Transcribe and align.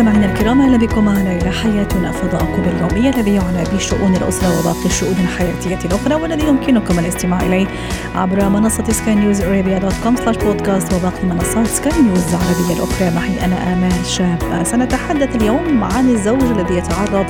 مستمعينا 0.00 0.32
الكرام 0.32 0.60
أهلا 0.60 0.76
بكم 0.76 1.04
معنا 1.04 1.32
إلى 1.32 1.50
حياتنا. 1.50 2.12
فضاءكم 2.12 2.62
اليومي 2.62 3.08
الذي 3.08 3.34
يعنى 3.34 3.64
بشؤون 3.74 4.16
الأسرة 4.16 4.58
وباقي 4.60 4.86
الشؤون 4.86 5.16
الحياتية 5.20 5.78
الأخرى 5.84 6.14
والذي 6.14 6.48
يمكنكم 6.48 6.98
الاستماع 6.98 7.40
إليه 7.40 7.66
عبر 8.14 8.48
منصة 8.48 8.84
سكاي 8.84 9.14
نيوز 9.14 9.40
Arabia 9.40 9.78
dot 9.78 9.94
com 10.02 10.16
slash 10.16 10.36
podcast 10.36 10.92
وباقي 10.92 11.24
منصات 11.24 11.66
سكاي 11.66 12.02
نيوز 12.02 12.24
العربية 12.28 12.74
الأخرى. 12.76 13.10
معي 13.10 13.44
أنا 13.44 13.72
آمال 13.72 14.06
شاب. 14.06 14.62
سنتحدث 14.64 15.36
اليوم 15.36 15.84
عن 15.84 16.08
الزوج 16.08 16.42
الذي 16.42 16.74
يتعرض 16.74 17.26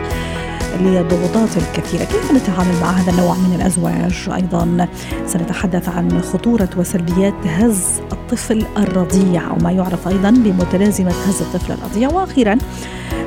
للضغوطات 0.80 1.56
الكثيرة. 1.56 2.04
كيف 2.04 2.32
نتعامل 2.32 2.80
مع 2.80 2.90
هذا 2.90 3.10
النوع 3.10 3.34
من 3.34 3.54
الأزواج؟ 3.56 4.28
أيضا 4.34 4.88
سنتحدث 5.26 5.88
عن 5.88 6.22
خطورة 6.22 6.68
وسلبيات 6.76 7.34
هز 7.46 7.84
الطفل 8.12 8.64
الرضيع 8.76 9.52
وما 9.52 9.72
يعرف 9.72 10.08
أيضا 10.08 10.30
بمتلازمة 10.30 11.10
هز 11.10 11.42
الطفل 11.42 11.72
الرضيع. 11.72 12.08
وأخيرا 12.08 12.58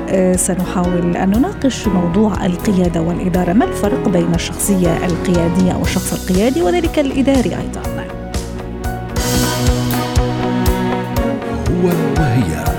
آه، 0.08 0.36
سنحاول 0.36 1.16
أن 1.16 1.30
نناقش 1.30 1.88
موضوع 1.88 2.46
القيادة 2.46 3.00
والإدارة. 3.00 3.52
ما 3.52 3.64
الفرق 3.64 4.08
بين 4.08 4.34
الشخصية 4.34 5.06
القيادية 5.06 5.72
أو 5.72 5.82
الشخص 5.82 6.12
القيادي 6.12 6.62
وذلك 6.62 6.98
الإداري 6.98 7.56
أيضا؟ 7.56 7.82
هو 11.70 11.90
وهي 12.18 12.73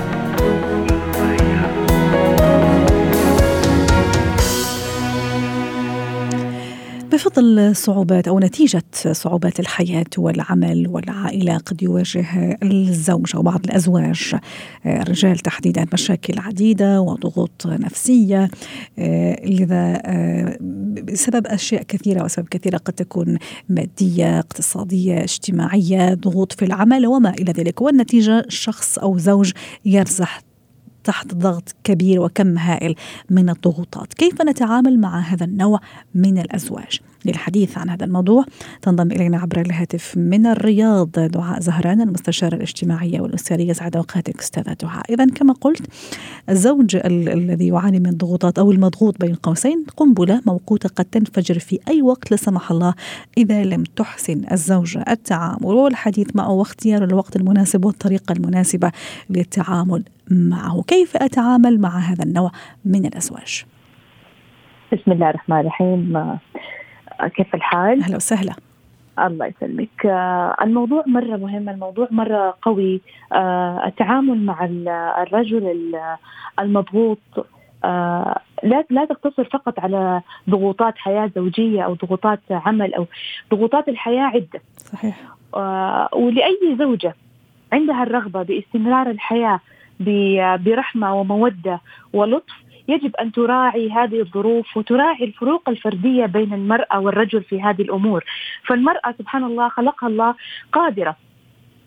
بفضل 7.26 7.76
صعوبات 7.76 8.28
أو 8.28 8.40
نتيجة 8.40 8.82
صعوبات 9.12 9.60
الحياة 9.60 10.06
والعمل 10.18 10.88
والعائلة 10.88 11.56
قد 11.56 11.82
يواجه 11.82 12.58
الزوج 12.62 13.36
أو 13.36 13.42
بعض 13.42 13.64
الأزواج 13.64 14.34
آه، 14.86 15.02
الرجال 15.02 15.38
تحديدا 15.38 15.86
مشاكل 15.92 16.38
عديدة 16.38 17.00
وضغوط 17.00 17.66
نفسية 17.66 18.50
آه، 18.98 19.46
لذا 19.46 20.02
آه، 20.04 20.58
بسبب 21.02 21.46
أشياء 21.46 21.82
كثيرة 21.82 22.22
وأسباب 22.22 22.48
كثيرة 22.48 22.76
قد 22.76 22.92
تكون 22.92 23.38
مادية 23.68 24.38
اقتصادية 24.38 25.22
اجتماعية 25.22 26.14
ضغوط 26.14 26.52
في 26.52 26.64
العمل 26.64 27.06
وما 27.06 27.30
إلى 27.30 27.52
ذلك. 27.52 27.82
والنتيجة 27.82 28.44
شخص 28.48 28.98
أو 28.98 29.18
زوج 29.18 29.52
يرزح 29.84 30.40
تحت 31.04 31.34
ضغط 31.34 31.74
كبير 31.84 32.20
وكم 32.20 32.58
هائل 32.58 32.94
من 33.30 33.50
الضغوطات. 33.50 34.14
كيف 34.14 34.42
نتعامل 34.42 34.98
مع 34.98 35.18
هذا 35.18 35.44
النوع 35.44 35.80
من 36.14 36.38
الأزواج؟ 36.38 37.00
للحديث 37.26 37.78
عن 37.78 37.90
هذا 37.90 38.04
الموضوع. 38.04 38.44
تنضم 38.82 39.12
إلينا 39.12 39.38
عبر 39.38 39.60
الهاتف 39.60 40.14
من 40.16 40.46
الرياض 40.46 41.10
دعاء 41.10 41.60
زهران 41.60 42.00
المستشارة 42.00 42.54
الاجتماعية 42.54 43.20
والأسرية 43.20 43.72
سعد 43.72 43.96
أوقاتك 43.96 44.38
أستاذة 44.38 44.76
دعاء. 44.82 45.02
إذا 45.10 45.26
كما 45.26 45.52
قلت 45.52 45.86
الزوج 46.48 46.96
ال- 46.96 47.28
الذي 47.28 47.66
يعاني 47.66 48.00
من 48.00 48.10
ضغوطات 48.10 48.58
أو 48.58 48.72
المضغوط 48.72 49.20
بين 49.20 49.34
قوسين 49.34 49.84
قنبلة 49.96 50.40
موقوتة 50.46 50.88
قد 50.88 51.04
تنفجر 51.04 51.58
في 51.58 51.78
أي 51.88 52.02
وقت 52.02 52.30
لا 52.30 52.36
سمح 52.36 52.70
الله 52.70 52.94
إذا 53.38 53.64
لم 53.64 53.84
تحسن 53.96 54.42
الزوجة 54.52 55.04
التعامل. 55.08 55.66
والحديث 55.66 56.36
معه 56.36 56.50
واختيار 56.50 57.04
الوقت 57.04 57.36
المناسب 57.36 57.84
والطريقة 57.84 58.32
المناسبة 58.32 58.92
للتعامل 59.30 60.04
معه. 60.30 60.82
كيف 60.86 61.16
أتعامل 61.16 61.80
مع 61.80 61.98
هذا 61.98 62.24
النوع 62.24 62.50
من 62.84 63.06
الأزواج؟ 63.06 63.64
بسم 64.92 65.12
الله 65.12 65.30
الرحمن 65.30 65.60
الرحيم. 65.60 66.16
كيف 67.36 67.54
الحال؟ 67.54 68.02
أهلا 68.02 68.16
وسهلا. 68.16 68.52
الله 69.18 69.46
يسلمك. 69.46 70.06
آه، 70.06 70.56
الموضوع 70.62 71.04
مرة 71.06 71.36
مهم 71.36 71.68
الموضوع 71.68 72.08
مرة 72.10 72.54
قوي. 72.62 73.00
آه، 73.32 73.86
التعامل 73.86 74.46
مع 74.46 74.64
ال- 74.64 74.88
الرجل 75.18 75.66
ال- 75.70 76.16
المضغوط 76.60 77.18
آه، 77.84 78.40
لا 78.62 78.84
لا 78.90 79.04
تقتصر 79.04 79.44
فقط 79.44 79.80
على 79.80 80.20
ضغوطات 80.50 80.98
حياة 80.98 81.30
زوجية 81.36 81.82
أو 81.82 81.94
ضغوطات 81.94 82.40
عمل 82.50 82.94
أو 82.94 83.06
ضغوطات 83.50 83.88
الحياة 83.88 84.22
عدة. 84.22 84.60
صحيح. 84.76 85.16
ولأي 86.12 86.76
زوجة 86.78 87.14
عندها 87.72 88.02
الرغبة 88.02 88.42
باستمرار 88.42 89.10
الحياة 89.10 89.60
ب- 90.00 90.64
برحمة 90.64 91.14
ومودة 91.14 91.80
ولطف 92.12 92.54
يجب 92.88 93.16
أن 93.16 93.32
تراعي 93.32 93.90
هذه 93.90 94.20
الظروف 94.20 94.76
وتراعي 94.76 95.24
الفروق 95.24 95.68
الفردية 95.68 96.26
بين 96.26 96.54
المرأة 96.54 97.00
والرجل 97.00 97.42
في 97.42 97.62
هذه 97.62 97.82
الأمور 97.82 98.24
فالمرأة 98.66 99.14
سبحان 99.18 99.44
الله 99.44 99.68
خلقها 99.68 100.08
الله 100.08 100.34
قادرة 100.72 101.16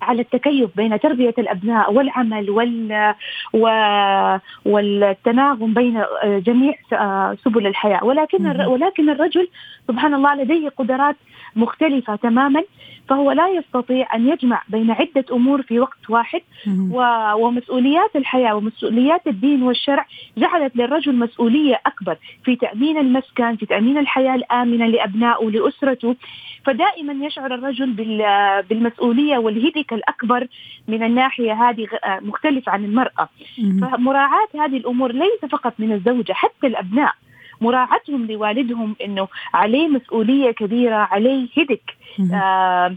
على 0.01 0.21
التكيف 0.21 0.69
بين 0.77 0.99
تربية 0.99 1.33
الأبناء 1.38 1.93
والعمل 1.93 2.49
وال 2.49 3.13
و... 3.53 3.67
والتناغم 4.65 5.73
بين 5.73 6.03
جميع 6.25 6.73
آه، 6.93 7.38
سبل 7.45 7.67
الحياة 7.67 8.03
ولكن. 8.03 8.61
ولكن 8.67 9.09
الرجل 9.09 9.47
سبحان 9.88 10.13
الله 10.13 10.35
لديه 10.35 10.69
قدرات 10.69 11.15
مختلفة 11.55 12.15
تماما 12.15 12.63
فهو 13.09 13.31
لا 13.31 13.47
يستطيع 13.49 14.15
أن 14.15 14.29
يجمع 14.29 14.61
بين 14.69 14.91
عدة 14.91 15.25
أمور 15.31 15.61
في 15.61 15.79
وقت 15.79 16.09
واحد. 16.09 16.41
ومسؤوليات 17.35 18.15
الحياة 18.15 18.55
ومسؤوليات 18.55 19.27
الدين 19.27 19.63
والشرع 19.63 20.05
جعلت 20.38 20.75
للرجل 20.75 21.15
مسؤولية 21.15 21.81
أكبر 21.85 22.17
في 22.43 22.55
تأمين 22.55 22.97
المسكن 22.97 23.55
في 23.55 23.65
تأمين 23.65 23.97
الحياة 23.97 24.35
الآمنة 24.35 24.85
لأبنائه 24.88 25.49
لأسرته. 25.49 26.15
فدائما 26.65 27.25
يشعر 27.25 27.53
الرجل 27.55 27.91
بال- 27.91 28.63
بالمسؤولية 28.69 29.38
والهدك 29.38 29.93
الأكبر 29.93 30.47
من 30.88 31.03
الناحية 31.03 31.53
هذه 31.69 31.88
مختلف 32.21 32.69
عن 32.69 32.85
المرأة. 32.85 33.29
فمراعاة 33.81 34.47
هذه 34.55 34.77
الأمور 34.77 35.11
ليس 35.11 35.45
فقط 35.51 35.73
من 35.79 35.91
الزوجة 35.91 36.33
حتى 36.33 36.67
الأبناء. 36.67 37.13
مراعاتهم 37.61 38.25
لوالدهم 38.25 38.95
أنه 39.05 39.27
عليه 39.53 39.87
مسؤولية 39.87 40.51
كبيرة 40.51 40.95
عليه 40.95 41.47
هدك. 41.57 41.95
آه، 42.33 42.95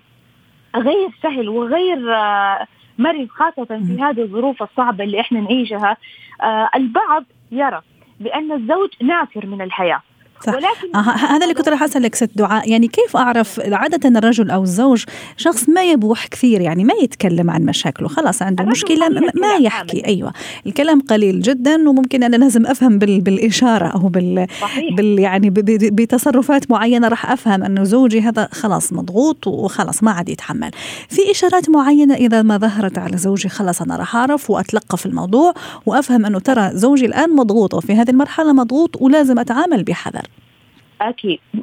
غير 0.76 1.08
سهل 1.22 1.48
وغير 1.48 2.14
آه، 2.14 2.66
مرن 2.98 3.28
خاصة 3.28 3.64
في. 3.64 4.02
هذه 4.02 4.22
الظروف 4.22 4.62
الصعبة 4.62 5.04
اللي 5.04 5.20
إحنا 5.20 5.40
نعيشها 5.40 5.96
آه، 6.42 6.68
البعض 6.74 7.24
يرى 7.52 7.80
بأن 8.20 8.52
الزوج 8.52 8.90
نافر 9.02 9.46
من 9.46 9.62
الحياة 9.62 10.02
صح. 10.47 10.53
ولكن 10.54 10.97
آه 10.97 10.98
هذا 11.16 11.42
اللي 11.44 11.54
كنت 11.54 11.69
راح 11.69 11.82
أسألك 11.82 12.14
ست 12.14 12.30
دعاء. 12.34 12.70
يعني 12.70 12.88
كيف 12.88 13.16
أعرف 13.16 13.60
عادة 13.72 14.19
الرجل 14.19 14.50
أو 14.50 14.62
الزوج 14.62 15.04
شخص 15.36 15.69
ما 15.69 15.84
يبوح 15.84 16.26
كثير 16.26 16.60
يعني 16.60 16.84
ما 16.84 16.94
يتكلم 17.03 17.50
عن 17.50 17.62
مشاكله؟ 17.64 18.08
خلاص 18.08 18.42
عنده 18.42 18.64
مشكلة 18.64 19.08
ما- 19.08 19.54
يحكي. 19.60 20.06
أيوه. 20.06 20.32
الكلام 20.66 21.00
قليل 21.00 21.41
جدا 21.42 21.88
وممكن 21.88 22.22
أنا 22.22 22.36
لازم 22.36 22.66
أفهم 22.66 22.98
بال 22.98 23.20
بالإشارة 23.20 23.86
أو 23.86 24.08
بال 24.08 24.47
صحيح. 24.60 24.94
بال 24.94 25.19
يعني 25.19 25.50
بتصرفات 25.91 26.70
معينة 26.70 27.09
راح 27.09 27.30
أفهم 27.30 27.62
انه 27.62 27.84
زوجي 27.84 28.20
هذا 28.20 28.48
خلاص 28.53 28.92
مضغوط 28.92 29.47
وخلاص 29.47 30.03
ما 30.03 30.10
عاد 30.10 30.28
يتحمل. 30.28 30.70
في 31.09 31.30
إشارات 31.30 31.70
معينة 31.70 32.14
إذا 32.14 32.42
ما 32.42 32.59
ظهرت 32.59 32.98
على 32.98 33.16
زوجي 33.16 33.48
خلاص 33.48 33.82
أنا 33.82 33.97
راح 33.97 34.16
أعرف 34.16 34.50
واتلقف 34.50 35.06
الموضوع 35.06 35.54
وأفهم 35.86 36.26
أنه 36.26 36.38
ترى 36.38 36.70
زوجي 36.74 37.06
الآن 37.06 37.30
مضغوط 37.30 37.74
وفي 37.74 37.92
هذه 37.94 38.10
المرحلة 38.10 38.53
مضغوط 38.53 39.03
ولازم 39.03 39.38
أتعامل 39.38 39.82
بحذر. 39.84 40.22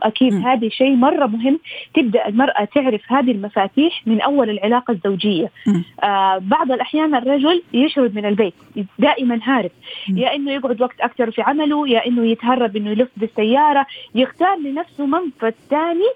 أكيد 0.03 0.33
مم. 0.33 0.47
هذا 0.47 0.69
شيء 0.69 0.95
مرة 0.95 1.25
مهم 1.25 1.59
تبدأ 1.93 2.27
المرأة 2.27 2.65
تعرف 2.65 3.01
هذه 3.07 3.31
المفاتيح 3.31 4.07
من 4.07 4.21
أول 4.21 4.49
العلاقة 4.49 4.91
الزوجية 4.91 5.51
مم. 5.67 5.83
آه 6.03 6.37
بعض 6.37 6.71
الأحيان 6.71 7.15
الرجل 7.15 7.63
يشرد 7.73 8.15
من 8.15 8.25
البيت 8.25 8.53
دائما 8.99 9.39
هارب. 9.43 9.71
يا 10.09 10.35
إنه 10.35 10.51
يقعد 10.51 10.81
وقت 10.81 10.99
أكثر 11.01 11.31
في 11.31 11.41
عمله 11.41 11.87
يا 11.87 12.05
إنه 12.07 12.25
يتهرب 12.25 12.75
إنه 12.75 12.89
يلف 12.89 13.09
بالسيارة 13.17 13.85
يختار 14.15 14.57
لنفسه 14.57 15.05
منفذ 15.05 15.51
ثاني 15.69 16.09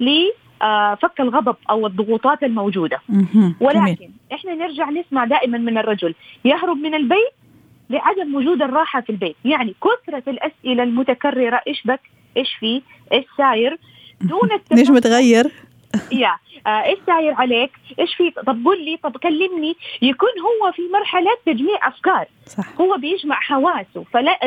لفك 0.00 1.20
الغضب 1.20 1.56
أو 1.70 1.86
الضغوطات 1.86 2.42
الموجودة 2.42 2.98
مهم. 3.08 3.24
جميل. 3.34 3.54
ولكن 3.60 4.10
إحنا 4.32 4.54
نرجع 4.54 4.90
نسمع 4.90 5.24
دائما 5.24 5.58
من 5.58 5.78
الرجل 5.78 6.14
يهرب 6.44 6.76
من 6.76 6.94
البيت 6.94 7.32
لعدم 7.90 8.34
وجود 8.34 8.62
الراحة 8.62 9.00
في 9.00 9.10
البيت، 9.10 9.36
يعني 9.44 9.74
كثرة 9.84 10.22
الأسئلة 10.28 10.82
المتكررة 10.82 11.60
إيش 11.66 11.82
بك؟ 11.84 12.00
إيش 12.38 12.54
في؟ 12.60 12.82
إيش 13.12 13.24
ساير؟ 13.36 13.78
دون 14.20 14.48
ليش 14.78 14.90
متغير؟ 14.90 15.52
يا 16.12 16.36
آه 16.66 16.84
إيش 16.84 16.98
ساير 17.06 17.34
عليك؟ 17.34 17.70
إيش 17.98 18.14
في؟ 18.14 18.30
طب 18.30 18.66
قل 18.66 18.84
لي، 18.84 18.96
طب 18.96 19.16
كلمني، 19.16 19.76
يكون 20.02 20.28
هو 20.28 20.72
في 20.72 20.82
مرحلة 20.92 21.30
تجميع 21.46 21.88
أفكار، 21.88 22.26
صح 22.46 22.80
هو 22.80 22.96
بيجمع 22.96 23.36
حواسه، 23.36 24.04
فلا 24.12 24.38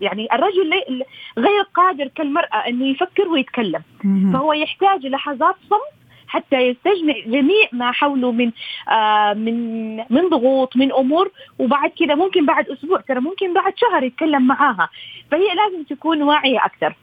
يعني 0.00 0.28
الرجل 0.32 0.68
لي 0.68 1.04
غير 1.38 1.62
قادر 1.74 2.08
كالمرأة 2.08 2.56
إنه 2.68 2.86
يفكر 2.86 3.28
ويتكلم، 3.28 3.82
مهم. 4.04 4.32
فهو 4.32 4.52
يحتاج 4.52 5.06
لحظات 5.06 5.54
صمت 5.70 6.00
حتى 6.30 6.56
يستجمع 6.56 7.14
جميع 7.26 7.68
ما 7.72 7.92
حوله 7.92 8.32
من 8.32 8.50
آه 8.88 9.34
من 9.34 9.96
من 9.96 10.28
ضغوط 10.28 10.76
من 10.76 10.92
أمور 10.92 11.30
وبعد 11.58 11.90
كده 11.98 12.14
ممكن 12.14 12.46
بعد 12.46 12.68
أسبوع 12.68 13.00
ترى 13.00 13.20
ممكن 13.20 13.54
بعد 13.54 13.72
شهر 13.76 14.02
يتكلم 14.02 14.46
معاها 14.46 14.88
فهي 15.30 15.48
لازم 15.54 15.82
تكون 15.82 16.22
واعية 16.22 16.58
أكثر 16.64 16.94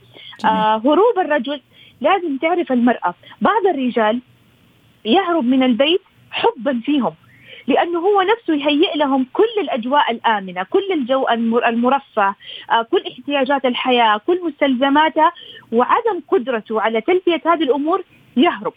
آه 0.46 0.78
هروب 0.78 1.20
الرجل. 1.20 1.62
لازم 2.02 2.38
تعرف 2.38 2.72
المرأة. 2.72 3.14
بعض 3.42 3.66
الرجال 3.68 4.22
يهرب 5.06 5.44
من 5.44 5.64
البيت 5.64 6.02
حبا 6.32 6.82
فيهم 6.86 7.14
لأنه 7.68 8.00
هو 8.00 8.22
نفسه 8.22 8.54
يهيئ 8.54 8.98
لهم 8.98 9.28
كل 9.34 9.62
الأجواء 9.62 10.12
الآمنة، 10.12 10.64
كل 10.64 10.92
الجو 10.92 11.28
المرفه، 11.68 12.36
آه، 12.72 12.82
كل 12.82 13.04
احتياجات 13.08 13.66
الحياة، 13.66 14.18
كل 14.28 14.40
مستلزماتها 14.46 15.32
وعدم 15.72 16.22
قدرته 16.28 16.82
على 16.82 17.02
تلبية 17.02 17.42
هذه 17.46 17.64
الأمور 17.64 18.04
يهرب. 18.38 18.74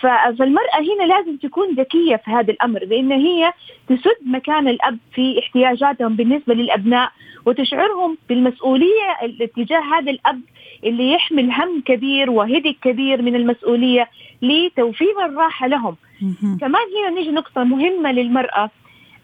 فالمرأة 0.00 0.78
هنا 0.78 1.12
لازم 1.12 1.36
تكون 1.36 1.74
ذكية 1.74 2.16
في 2.16 2.30
هذا 2.30 2.50
الأمر 2.52 2.84
بأن 2.84 3.12
هي 3.12 3.52
تسد 3.88 4.16
مكان 4.26 4.68
الأب 4.68 4.98
في 5.14 5.38
احتياجاتهم 5.38 6.16
بالنسبة 6.16 6.54
للأبناء 6.54 7.12
وتشعرهم 7.46 8.18
بالمسؤولية 8.28 9.16
تجاه 9.56 9.80
هذا 9.80 10.10
الأب 10.10 10.40
اللي 10.84 11.12
يحمل 11.12 11.50
هم 11.52 11.80
كبير 11.86 12.30
وهدك 12.30 12.76
كبير 12.82 13.22
من 13.22 13.34
المسؤولية 13.36 14.08
لتوفير 14.42 15.24
الراحة 15.24 15.66
لهم. 15.66 15.96
كمان 16.60 16.82
هنا 16.98 17.10
نيجي 17.20 17.30
نقطة 17.30 17.64
مهمة 17.64 18.12
للمرأة. 18.12 18.70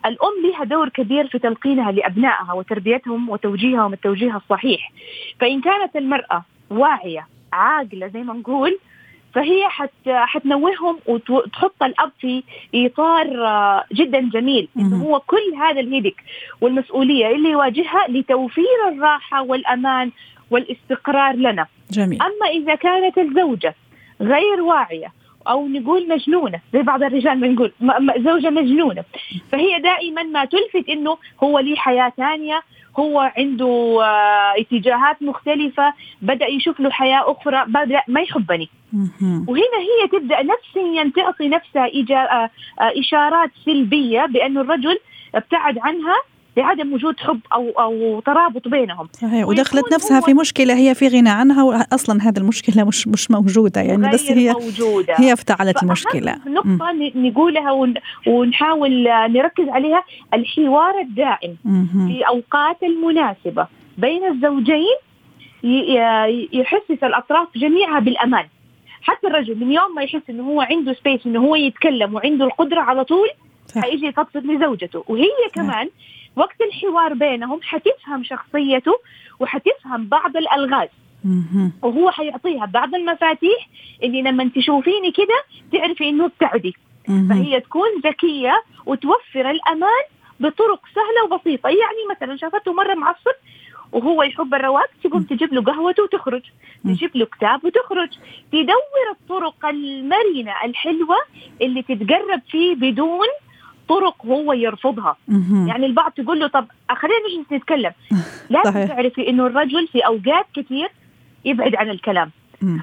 الأم 0.06 0.50
لها 0.50 0.64
دور 0.64 0.88
كبير 0.88 1.26
في 1.28 1.38
تلقينها 1.38 1.92
لأبنائها 1.92 2.52
وتربيتهم 2.52 3.28
وتوجيههم 3.28 3.92
التوجيه 3.92 4.36
الصحيح. 4.36 4.92
فإن 5.40 5.60
كانت 5.60 5.96
المرأة 5.96 6.44
واعية 6.70 7.26
عاقلة 7.52 8.06
زي 8.06 8.22
ما 8.22 8.34
نقول 8.34 8.78
فهي 9.36 9.68
حت 9.68 9.90
حتنوههم 10.06 10.98
وتحط 11.06 11.82
الأب 11.82 12.12
في 12.20 12.42
إطار 12.74 13.46
آه، 13.46 13.84
جدا 13.92 14.30
جميل 14.32 14.68
إنه 14.76 14.96
هو 15.04 15.20
كل 15.20 15.54
هذا 15.60 15.80
الهدك 15.80 16.14
والمسؤولية 16.60 17.26
اللي 17.26 17.50
يواجهها 17.50 18.06
لتوفير 18.08 18.88
الراحة 18.88 19.42
والأمان 19.42 20.10
والاستقرار 20.50 21.34
لنا 21.34 21.66
جميل. 21.90 22.22
أما 22.22 22.46
إذا 22.50 22.74
كانت 22.74 23.18
الزوجة 23.18 23.74
غير 24.20 24.60
واعية 24.62 25.12
أو 25.50 25.68
نقول 25.68 26.08
مجنونة 26.08 26.60
زي 26.72 26.82
بعض 26.82 27.02
الرجال 27.02 27.40
ما 27.40 27.48
نقول 27.48 27.72
زوجة 28.18 28.50
مجنونة. 28.50 29.04
فهي 29.52 29.80
دائما 29.80 30.22
ما 30.22 30.44
تلفت 30.44 30.88
إنه 30.88 31.16
هو 31.42 31.58
لي 31.58 31.76
حياة 31.76 32.12
ثانية 32.16 32.62
هو 32.98 33.32
عنده 33.38 33.98
آه، 34.02 34.54
اتجاهات 34.60 35.22
مختلفة 35.22 35.94
بدأ 36.22 36.46
يشوف 36.46 36.80
له 36.80 36.90
حياة 36.90 37.30
أخرى 37.30 37.64
بدأ 37.66 38.02
ما 38.08 38.20
يحبني. 38.20 38.68
وهنا 39.48 39.78
هي 39.78 40.08
تبدأ 40.12 40.42
نفسيا 40.42 41.12
تعطي 41.16 41.48
نفسها 41.48 41.86
آه، 42.10 42.50
آه، 42.80 42.92
إشارات 43.00 43.50
سلبية 43.64 44.26
بأنه 44.26 44.60
الرجل 44.60 44.98
ابتعد 45.34 45.78
عنها 45.78 46.16
لعدم 46.56 46.92
وجود 46.92 47.20
حب 47.20 47.40
أو 47.52 47.70
أو 47.70 48.20
ترابط 48.20 48.68
بينهم. 48.68 49.08
صحيح. 49.12 49.48
ودخلت 49.48 49.92
نفسها 49.94 50.20
في 50.20 50.34
مشكلة 50.34 50.74
هي 50.74 50.94
في 50.94 51.08
غنى 51.08 51.30
عنها 51.30 51.62
واصلا 51.62 52.22
هذه 52.22 52.38
المشكلة 52.38 52.84
مش 52.84 53.08
مش 53.08 53.30
موجودة 53.30 53.80
يعني 53.80 54.10
بس 54.10 54.30
هي 54.30 54.52
موجودة. 54.52 55.14
هي 55.16 55.32
افتعلت 55.32 55.82
المشكلة. 55.82 56.38
نقطة 56.46 56.92
نقولها 57.14 57.92
ونحاول 58.26 59.04
نركز 59.08 59.68
عليها 59.68 60.04
الحوار 60.34 61.00
الدائم 61.00 61.56
في 62.08 62.22
أوقات 62.28 62.82
المناسبة 62.82 63.66
بين 63.98 64.24
الزوجين 64.24 64.96
يحسس 66.52 67.02
الأطراف 67.02 67.48
جميعها 67.56 68.00
بالأمان. 68.00 68.46
حتى 69.02 69.26
الرجل 69.26 69.54
من 69.60 69.72
يوم 69.72 69.94
ما 69.96 70.02
يحس 70.02 70.22
إنه 70.30 70.42
هو 70.42 70.60
عنده 70.60 70.92
سبيس 70.92 71.26
إنه 71.26 71.40
هو 71.40 71.56
يتكلم 71.56 72.14
وعنده 72.14 72.44
القدرة 72.44 72.80
على 72.80 73.04
طول 73.04 73.28
حيجي 73.76 74.06
يفضفض 74.06 74.44
لزوجته. 74.46 75.04
وهي 75.08 75.28
كمان 75.54 75.88
وقت 76.36 76.60
الحوار 76.60 77.14
بينهم 77.14 77.60
حتفهم 77.62 78.24
شخصيته 78.24 78.92
وحتفهم 79.40 80.06
بعض 80.06 80.36
الألغاز. 80.36 80.88
وهو 81.82 82.10
حيعطيها 82.10 82.66
بعض 82.66 82.94
المفاتيح 82.94 83.68
اللي 84.02 84.22
لما 84.22 84.50
تشوفيني 84.56 85.10
كده 85.12 85.44
تعرفي 85.72 86.08
إنه 86.08 86.24
ابتعدي 86.24 86.74
فهي 87.28 87.60
تكون 87.60 87.88
ذكية 88.04 88.62
وتوفر 88.86 89.50
الأمان 89.50 90.04
بطرق 90.40 90.80
سهلة 90.94 91.24
وبسيطة. 91.24 91.68
يعني 91.68 92.02
مثلا 92.10 92.36
شافته 92.36 92.72
مرة 92.72 92.94
معصب 92.94 93.36
وهو 93.92 94.22
يحب 94.22 94.54
الرواق 94.54 94.90
تقوم 95.04 95.22
تجيب 95.22 95.54
له 95.54 95.62
قهوته 95.62 96.02
وتخرج. 96.02 96.42
تجيب 96.84 97.16
له 97.16 97.26
كتاب 97.26 97.64
وتخرج. 97.64 98.10
تدور 98.52 99.06
الطرق 99.10 99.66
المرنة 99.66 100.52
الحلوة 100.64 101.16
اللي 101.62 101.82
تتقرب 101.82 102.42
فيه 102.50 102.74
بدون 102.74 103.28
طرق 103.88 104.26
هو 104.26 104.52
يرفضها. 104.52 105.16
يعني 105.68 105.86
البعض 105.86 106.12
تقول 106.12 106.40
له 106.40 106.46
طب 106.46 106.66
خلينا 106.90 107.18
نجلس 107.34 107.52
نتكلم. 107.52 107.92
لازم 108.50 108.86
تعرفي 108.86 109.28
إنه 109.28 109.46
الرجل 109.46 109.86
في 109.88 110.00
أوقات 110.00 110.46
كثير 110.54 110.88
يبعد 111.44 111.74
عن 111.74 111.90
الكلام. 111.90 112.30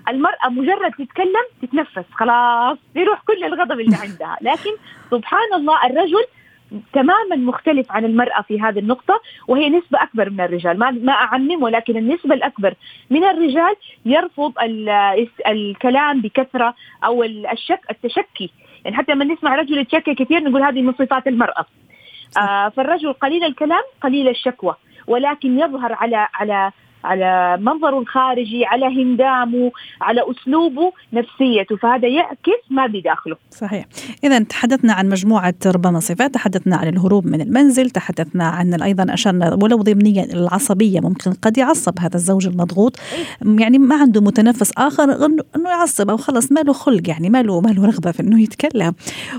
المرأة 0.09 0.49
مجرد 0.49 0.91
تتكلم 0.91 1.45
تتنفس 1.61 2.05
خلاص 2.13 2.77
يروح 2.95 3.21
كل 3.27 3.43
الغضب 3.43 3.79
اللي 3.79 3.95
عندها. 4.03 4.37
لكن 4.41 4.71
سبحان 5.11 5.53
الله 5.55 5.85
الرجل 5.85 6.23
تماما 6.93 7.35
مختلف 7.35 7.91
عن 7.91 8.05
المرأة 8.05 8.41
في 8.41 8.61
هذه 8.61 8.79
النقطة 8.79 9.21
وهي 9.47 9.69
نسبة 9.69 10.03
أكبر 10.03 10.29
من 10.29 10.41
الرجال. 10.41 10.79
ما, 10.79 10.91
ما 10.91 11.11
أعمم 11.13 11.63
ولكن 11.63 11.97
النسبة 11.97 12.35
الأكبر 12.35 12.73
من 13.09 13.23
الرجال 13.23 13.75
يرفض 14.05 14.53
الكلام 15.47 16.21
بكثرة 16.21 16.75
أو 17.05 17.23
الشك 17.23 17.79
التشكي. 17.91 18.51
يعني 18.85 18.97
حتى 18.97 19.11
لما 19.11 19.25
نسمع 19.25 19.55
رجل 19.55 19.77
يتشكى 19.77 20.15
كثير 20.15 20.43
نقول 20.43 20.63
هذه 20.63 20.81
من 20.81 20.93
صفات 20.93 21.27
المرأة. 21.27 21.65
آه 22.37 22.69
فالرجل 22.69 23.13
قليل 23.13 23.43
الكلام 23.43 23.83
قليل 24.01 24.27
الشكوى 24.27 24.75
ولكن 25.07 25.59
يظهر 25.59 25.93
على 25.93 26.27
على 26.33 26.71
على 27.03 27.57
منظره 27.61 27.99
الخارجي 27.99 28.65
على 28.65 28.85
هندامه 28.85 29.71
على 30.01 30.21
أسلوبه 30.31 30.91
نفسيته. 31.13 31.75
فهذا 31.75 32.07
يعكس 32.07 32.63
ما 32.69 32.87
بداخله 32.87 33.35
صحيح. 33.51 33.85
إذا 34.23 34.39
تحدثنا 34.39 34.93
عن 34.93 35.09
مجموعة 35.09 35.53
ربما 35.65 35.99
صفات 35.99 36.33
تحدثنا 36.33 36.75
عن 36.75 36.87
الهروب 36.87 37.27
من 37.27 37.41
المنزل 37.41 37.89
تحدثنا 37.89 38.43
عن 38.43 38.81
أيضا 38.81 39.13
أشرنا 39.13 39.53
ولو 39.61 39.77
ضمنيا 39.77 40.23
العصبية 40.33 40.99
ممكن 40.99 41.33
قد 41.33 41.57
يعصب 41.57 41.99
هذا 41.99 42.15
الزوج 42.15 42.47
المضغوط. 42.47 42.99
يعني 43.41 43.77
ما 43.77 43.95
عنده 43.95 44.21
متنفس 44.21 44.71
آخر 44.77 45.03
أنه 45.03 45.69
يعصب 45.69 46.09
أو 46.09 46.17
خلص 46.17 46.51
ما 46.51 46.59
له 46.59 46.73
خلق 46.73 47.09
يعني 47.09 47.29
ما 47.29 47.43
له 47.43 47.61
ما 47.61 47.69
له 47.69 47.85
رغبة 47.85 48.11
في 48.11 48.19
أنه 48.19 48.41
يتكلم. 48.41 48.93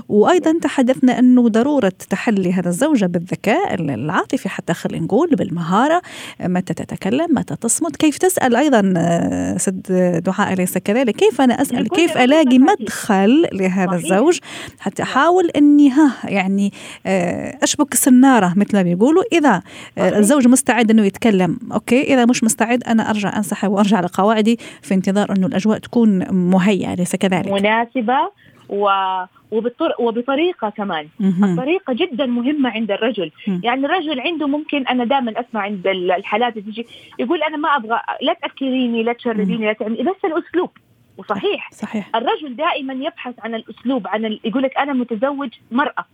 وأيضا 0.09 0.59
تحدثنا 0.61 1.19
أنه 1.19 1.49
ضرورة 1.49 1.93
تحلي 2.09 2.53
هذا 2.53 2.69
الزوجة 2.69 3.05
بالذكاء 3.05 3.73
العاطفي 3.73 4.49
حتى 4.49 4.73
خلينا 4.73 5.05
نقول 5.05 5.29
بالمهارة 5.29 6.01
متى 6.39 6.73
تتكلم 6.73 7.27
متى 7.29 7.54
تصمت 7.55 7.95
كيف 7.95 8.17
تسأل 8.17 8.55
أيضا 8.55 8.93
آه، 8.97 9.57
سد 9.57 9.81
دعاء 10.25 10.53
أليس 10.53 10.77
كذلك؟ 10.77 11.15
كيف 11.15 11.41
أنا 11.41 11.61
أسأل؟ 11.61 11.89
كيف 11.89 12.17
ألاقي 12.17 12.59
مدخل 12.59 13.47
لهذا 13.53 13.95
الزوج؟ 13.95 14.39
حتى 14.79 15.03
أحاول 15.03 15.49
أني 15.49 15.89
ها 15.89 16.13
يعني 16.23 16.73
آه، 17.05 17.57
أشبك 17.63 17.93
السنارة 17.93 18.53
مثل 18.55 18.77
ما 18.77 18.81
بيقولوا. 18.81 19.23
إذا 19.33 19.61
آه، 19.97 20.19
الزوج 20.19 20.47
مستعد 20.47 20.91
أنه 20.91 21.05
يتكلم 21.05 21.59
أوكي. 21.73 22.01
إذا 22.01 22.25
مش 22.25 22.43
مستعد 22.43 22.83
أنا 22.83 23.09
أرجع 23.09 23.37
أنسحب 23.37 23.71
وأرجع 23.71 23.99
لقواعدي 23.99 24.59
في 24.81 24.93
انتظار 24.93 25.31
أنه 25.31 25.47
الأجواء 25.47 25.77
تكون 25.77 26.33
مهيئة 26.33 26.93
أليس 26.93 27.15
كذلك؟ 27.15 27.47
مناسبة. 27.47 28.45
وبطر... 28.69 29.93
وبطريقة 29.99 30.69
كمان. 30.69 31.07
الطريقة 31.43 31.93
جدا 31.93 32.25
مهمة 32.25 32.69
عند 32.69 32.91
الرجل. 32.91 33.31
يعني 33.63 33.85
الرجل 33.85 34.19
عنده 34.19 34.47
ممكن 34.47 34.87
أنا 34.87 35.03
دائما 35.05 35.39
أسمع 35.39 35.61
عند 35.61 35.87
الحالات 35.87 36.57
اللي 36.57 36.71
تجي 36.71 36.85
يقول 37.19 37.43
أنا 37.43 37.57
ما 37.57 37.75
أبغى 37.75 37.99
لا 38.21 38.33
تأكليني 38.33 39.03
لا 39.03 39.13
تشرديني 39.13 39.65
لا 39.65 39.73
تعملي 39.73 40.03
بس 40.03 40.25
الأسلوب. 40.25 40.69
وصحيح. 41.17 41.69
صحيح. 41.71 42.15
الرجل 42.15 42.55
دائما 42.55 42.93
يبحث 42.93 43.33
عن 43.39 43.55
الأسلوب 43.55 44.07
عن 44.07 44.25
ال... 44.25 44.39
يقول 44.43 44.63
لك 44.63 44.77
أنا 44.77 44.93
متزوج 44.93 45.49
مرأة. 45.71 46.05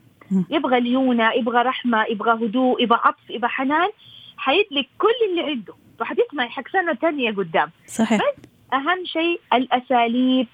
يبغى 0.50 0.80
ليونة 0.80 1.34
يبغى 1.34 1.62
رحمة 1.62 2.06
يبغى 2.10 2.46
هدوء 2.46 2.84
يبغى 2.84 3.00
عطف 3.04 3.30
يبغى 3.30 3.50
حنان. 3.50 3.90
حيدلك 4.38 4.88
كل 4.98 5.30
اللي 5.30 5.52
عنده. 5.52 5.74
وحتسمعي 6.02 6.50
حق 6.50 6.68
سنة 6.68 6.94
ثانية 6.94 7.32
قدام. 7.32 7.72
صحيح. 7.88 8.22
بس 8.22 8.51
أهم 8.74 9.06
شيء 9.06 9.40
الأساليب 9.54 10.48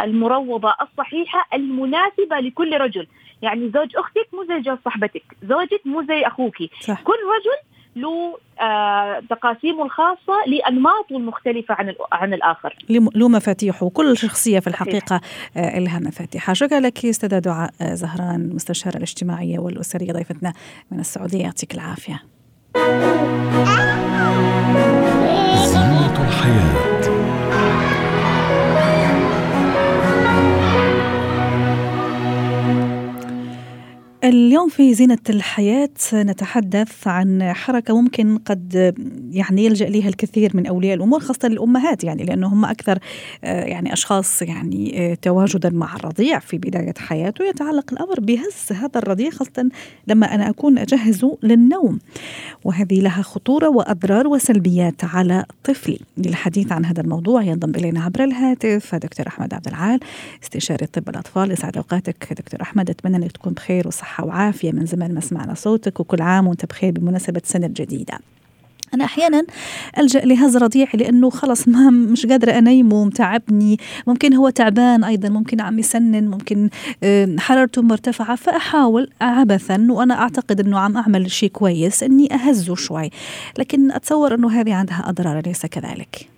المروضة 0.00 0.74
الصحيحة 0.82 1.48
المناسبة 1.54 2.36
لكل 2.40 2.80
رجل. 2.80 3.06
يعني 3.42 3.70
زوج 3.74 3.96
أختك 3.96 4.28
مو 4.32 4.44
زي 4.44 4.62
زوج 4.62 4.78
صاحبتك. 4.84 5.22
زوجك 5.42 5.80
مو 5.84 6.02
زي 6.02 6.26
أخوك. 6.26 6.56
صح. 6.80 7.02
كل 7.02 7.12
رجل 7.12 7.68
له 7.96 8.38
آه 8.60 9.22
تقاسيمه 9.30 9.84
الخاصة 9.84 10.44
لأنماطه 10.46 11.16
المختلفة 11.16 11.74
عن 11.74 11.94
عن 12.12 12.34
الآخر. 12.34 12.76
له 12.90 13.28
مفاتيحه. 13.28 13.86
وكل 13.86 14.16
شخصية 14.16 14.58
في 14.60 14.66
الحقيقة 14.66 15.20
آه 15.56 15.78
لها 15.78 15.98
مفاتيحها. 15.98 16.54
شكرا 16.54 16.80
لك 16.80 17.06
أستاذة 17.06 17.38
دعاء 17.38 17.70
آه، 17.80 17.94
زهران 17.94 18.50
مستشارة 18.54 18.96
الاجتماعية 18.96 19.58
والأسرية 19.58 20.12
ضيفتنا 20.12 20.52
من 20.92 21.00
السعودية. 21.00 21.42
يعطيك 21.42 21.74
العافية. 21.74 22.22
زينة 25.66 26.28
الحياة. 26.28 26.87
اليوم 34.28 34.68
في 34.68 34.94
زينة 34.94 35.18
الحياة 35.30 35.90
نتحدث 36.14 37.08
عن 37.08 37.52
حركة 37.52 38.00
ممكن 38.00 38.38
قد 38.38 38.94
يعني 39.30 39.64
يلجأ 39.64 39.88
لها 39.88 40.08
الكثير 40.08 40.50
من 40.54 40.66
أولياء 40.66 40.96
الأمور 40.96 41.20
خاصة 41.20 41.46
الأمهات 41.46 42.04
يعني 42.04 42.24
لأنه 42.24 42.46
هم 42.46 42.64
أكثر 42.64 42.98
آه، 43.44 43.64
يعني 43.64 43.92
أشخاص 43.92 44.42
يعني 44.42 45.12
آه، 45.12 45.14
تواجدا 45.14 45.70
مع 45.70 45.96
الرضيع 45.96 46.38
في 46.38 46.58
بداية 46.58 46.94
حياته. 46.98 47.44
يتعلق 47.44 47.92
الأمر 47.92 48.20
بهز 48.20 48.72
هذا 48.72 48.98
الرضيع 48.98 49.30
خاصة 49.30 49.68
لما 50.06 50.34
أنا 50.34 50.50
أكون 50.50 50.78
أجهزه 50.78 51.38
للنوم. 51.42 51.98
وهذه 52.64 53.00
لها 53.00 53.22
خطورة 53.22 53.68
وأضرار 53.68 54.26
وسلبيات 54.26 55.04
على 55.04 55.44
طفلي. 55.64 56.00
للحديث 56.18 56.72
عن 56.72 56.84
هذا 56.84 57.00
الموضوع 57.00 57.42
ينضم 57.42 57.70
إلينا 57.70 58.04
عبر 58.04 58.24
الهاتف 58.24 58.94
دكتور 58.94 59.26
أحمد 59.26 59.54
عبد 59.54 59.68
العال 59.68 60.00
استشاري 60.42 60.86
طب 60.86 61.08
الأطفال. 61.08 61.50
يسعد 61.50 61.76
أوقاتك 61.76 62.32
دكتور 62.32 62.62
أحمد 62.62 62.90
أتمنى 62.90 63.16
أنك 63.16 63.32
تكون 63.32 63.52
بخير 63.52 63.88
وصحة 63.88 64.17
وعافية 64.24 64.72
من 64.72 64.86
زمان 64.86 65.14
ما 65.14 65.20
سمعنا 65.20 65.54
صوتك 65.54 66.00
وكل 66.00 66.22
عام 66.22 66.46
وأنت 66.46 66.66
بخير 66.66 66.92
بمناسبة 66.92 67.40
السنة 67.44 67.66
الجديدة 67.66 68.18
أنا 68.94 69.04
أحيانا 69.04 69.44
ألجأ 69.98 70.20
لهز 70.20 70.56
رضيعي 70.56 70.92
لأنه 70.94 71.30
خلص 71.30 71.68
ما 71.68 71.90
مش 72.12 72.26
قادرة 72.26 72.58
أنيمه 72.58 73.04
متعبني 73.04 73.78
ممكن 74.06 74.34
هو 74.34 74.50
تعبان 74.50 75.04
أيضا 75.04 75.28
ممكن 75.28 75.60
عم 75.60 75.78
يسنن 75.78 76.28
ممكن 76.28 76.68
حرارته 77.38 77.82
مرتفعة 77.82 78.36
فأحاول 78.36 79.10
عبثا 79.20 79.86
وأنا 79.90 80.14
أعتقد 80.14 80.60
أنه 80.60 80.78
عم 80.78 80.96
أعمل 80.96 81.30
شيء 81.30 81.50
كويس 81.50 82.02
أني 82.02 82.34
أهزه 82.34 82.74
شوي. 82.74 83.10
لكن 83.58 83.92
أتصور 83.92 84.34
أنه 84.34 84.50
هذه 84.50 84.74
عندها 84.74 85.04
أضرار 85.08 85.38
أليس 85.38 85.66
كذلك؟ 85.66 86.37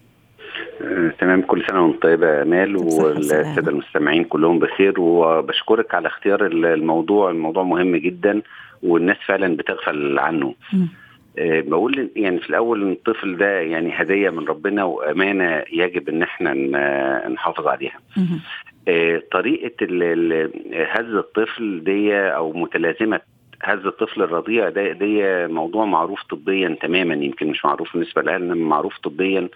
آه، 0.90 1.12
تمام 1.18 1.42
كل 1.42 1.64
سنة 1.70 1.86
وأنت 1.86 2.02
طيبة 2.02 2.26
يا 2.26 2.42
امال 2.42 2.76
والسادة 2.76 3.70
المستمعين 3.70 4.24
كلهم 4.24 4.58
بخير 4.58 5.00
وبشكرك 5.00 5.94
على 5.94 6.08
اختيار 6.08 6.46
الموضوع. 6.46 7.30
الموضوع 7.30 7.62
مهم 7.62 7.96
جدا 7.96 8.42
والناس 8.82 9.16
فعلا 9.26 9.56
بتغفل 9.56 10.18
عنه. 10.18 10.54
أه 11.38 11.60
بقول 11.60 12.10
يعني 12.16 12.38
في 12.40 12.50
الأول 12.50 12.82
إن 12.82 12.92
الطفل 12.92 13.36
ده 13.36 13.60
يعني 13.60 13.90
هدية 13.94 14.30
من 14.30 14.44
ربنا 14.48 14.84
وأمانة 14.84 15.64
يجب 15.72 16.08
إن 16.08 16.22
إحنا 16.22 16.54
نحافظ 17.28 17.66
عليها. 17.66 17.98
أه 18.88 19.22
طريقة 19.32 19.86
هز 20.74 21.14
الطفل 21.14 21.84
دي 21.84 22.14
أو 22.16 22.52
متلازمة 22.52 23.20
هز 23.62 23.86
الطفل 23.86 24.22
الرضيع 24.22 24.68
ده 24.68 24.92
دي 24.92 25.46
موضوع 25.46 25.84
معروف 25.84 26.22
طبيا 26.22 26.76
تماما 26.82 27.14
يمكن 27.14 27.46
مش 27.46 27.64
معروف 27.64 27.92
بالنسبة 27.92 28.36
انما 28.36 28.54
معروف 28.68 28.98
طبيا. 28.98 29.48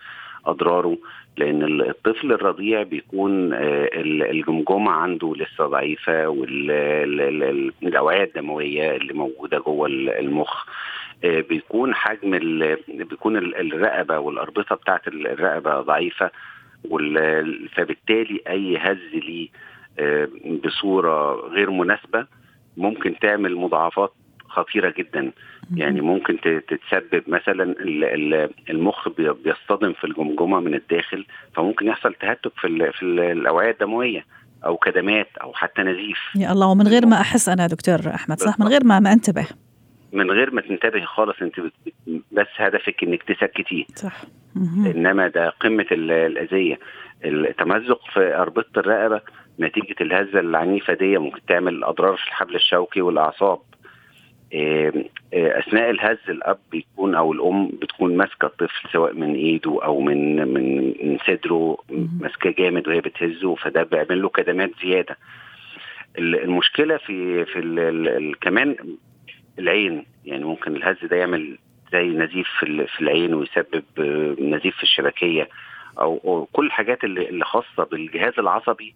أضراره 0.46 0.98
لأن 1.36 1.80
الطفل 1.80 2.32
الرضيع 2.32 2.82
بيكون 2.82 3.50
الجمجمة 3.54 4.90
عنده 4.90 5.34
لسه 5.36 5.66
ضعيفة 5.66 6.28
والاوعيه 6.28 8.24
الدموية 8.24 8.96
اللي 8.96 9.12
موجودة 9.12 9.58
جوه 9.58 9.86
المخ 9.88 10.64
بيكون 11.24 11.94
حجم 11.94 12.30
بيكون 12.88 13.36
الرقبة 13.36 14.18
والأربطة 14.18 14.74
بتاعت 14.74 15.08
الرقبة 15.08 15.80
ضعيفة 15.80 16.30
فبالتالي 17.74 18.40
أي 18.48 18.76
هز 18.76 18.98
ليه 19.14 19.48
بصورة 20.64 21.34
غير 21.48 21.70
مناسبة 21.70 22.26
ممكن 22.76 23.18
تعمل 23.18 23.56
مضاعفات 23.56 24.12
خطيرة 24.54 24.94
جدا. 24.98 25.32
يعني 25.76 26.00
ممكن 26.00 26.40
تتسبب 26.40 27.22
مثلا 27.26 27.74
المخ 28.70 29.08
بيصطدم 29.18 29.92
في 29.92 30.04
الجمجمة 30.04 30.60
من 30.60 30.74
الداخل 30.74 31.26
فممكن 31.54 31.86
يحصل 31.86 32.14
تهتك 32.14 32.52
في 32.60 32.92
في 32.92 33.02
الأوعية 33.32 33.70
الدموية 33.70 34.24
أو 34.66 34.76
كدمات 34.76 35.28
أو 35.42 35.52
حتى 35.52 35.82
نزيف. 35.82 36.18
يا 36.36 36.52
الله 36.52 36.66
ومن 36.66 36.88
غير 36.88 37.06
ما 37.06 37.20
أحس 37.20 37.48
أنا 37.48 37.66
دكتور 37.66 38.14
أحمد 38.14 38.38
صح؟ 38.40 38.60
من 38.60 38.66
غير 38.68 38.84
ما 38.84 39.00
ما 39.00 39.12
أنتبه. 39.12 39.46
من 40.12 40.30
غير 40.30 40.50
ما 40.50 40.60
تنتبهي 40.60 41.06
خالص 41.06 41.42
أنت 41.42 41.60
بس 42.32 42.46
هدفك 42.56 43.02
إنك 43.02 43.22
تسكتيه 43.22 43.84
صح. 43.94 44.16
إنما 44.86 45.28
ده 45.28 45.48
قمة 45.48 45.86
الأذية. 45.92 46.78
التمزق 47.24 48.00
في 48.12 48.34
أربطة 48.34 48.78
الرقبة 48.78 49.20
نتيجة 49.60 49.94
الهزة 50.00 50.40
العنيفة 50.40 50.94
دي 50.94 51.18
ممكن 51.18 51.40
تعمل 51.48 51.84
أضرار 51.84 52.16
في 52.16 52.26
الحبل 52.26 52.54
الشوكي 52.54 53.00
والأعصاب. 53.00 53.58
أثناء 55.34 55.90
الهز 55.90 56.18
الأب 56.28 56.58
بيكون 56.72 57.14
أو 57.14 57.32
الأم 57.32 57.68
بتكون 57.68 58.16
ماسكة 58.16 58.46
الطفل 58.46 58.88
سواء 58.92 59.12
من 59.14 59.34
إيده 59.34 59.84
أو 59.84 60.00
من 60.00 60.48
من 60.48 60.84
من 60.86 61.18
صدره 61.26 61.78
ماسكاه 62.20 62.50
جامد 62.58 62.88
وهي 62.88 63.00
بتهزه 63.00 63.54
فده 63.54 63.82
بيعمل 63.82 64.22
له 64.22 64.28
كدمات 64.28 64.70
زيادة. 64.82 65.16
المشكلة 66.18 66.96
في 66.96 67.44
في 67.44 67.58
ال 67.58 67.78
ال 68.08 68.38
كمان 68.40 68.76
العين 69.58 70.04
يعني 70.24 70.44
ممكن 70.44 70.76
الهز 70.76 71.04
ده 71.04 71.16
يعمل 71.16 71.58
زي 71.92 72.02
نزيف 72.08 72.46
في, 72.60 72.86
في 72.86 73.00
العين 73.00 73.34
ويسبب 73.34 73.82
نزيف 74.40 74.76
في 74.76 74.82
الشبكية 74.82 75.48
أو, 76.00 76.20
أو 76.24 76.48
كل 76.52 76.66
الحاجات 76.66 77.04
اللي 77.04 77.44
خاصة 77.44 77.84
بالجهاز 77.84 78.32
العصبي 78.38 78.94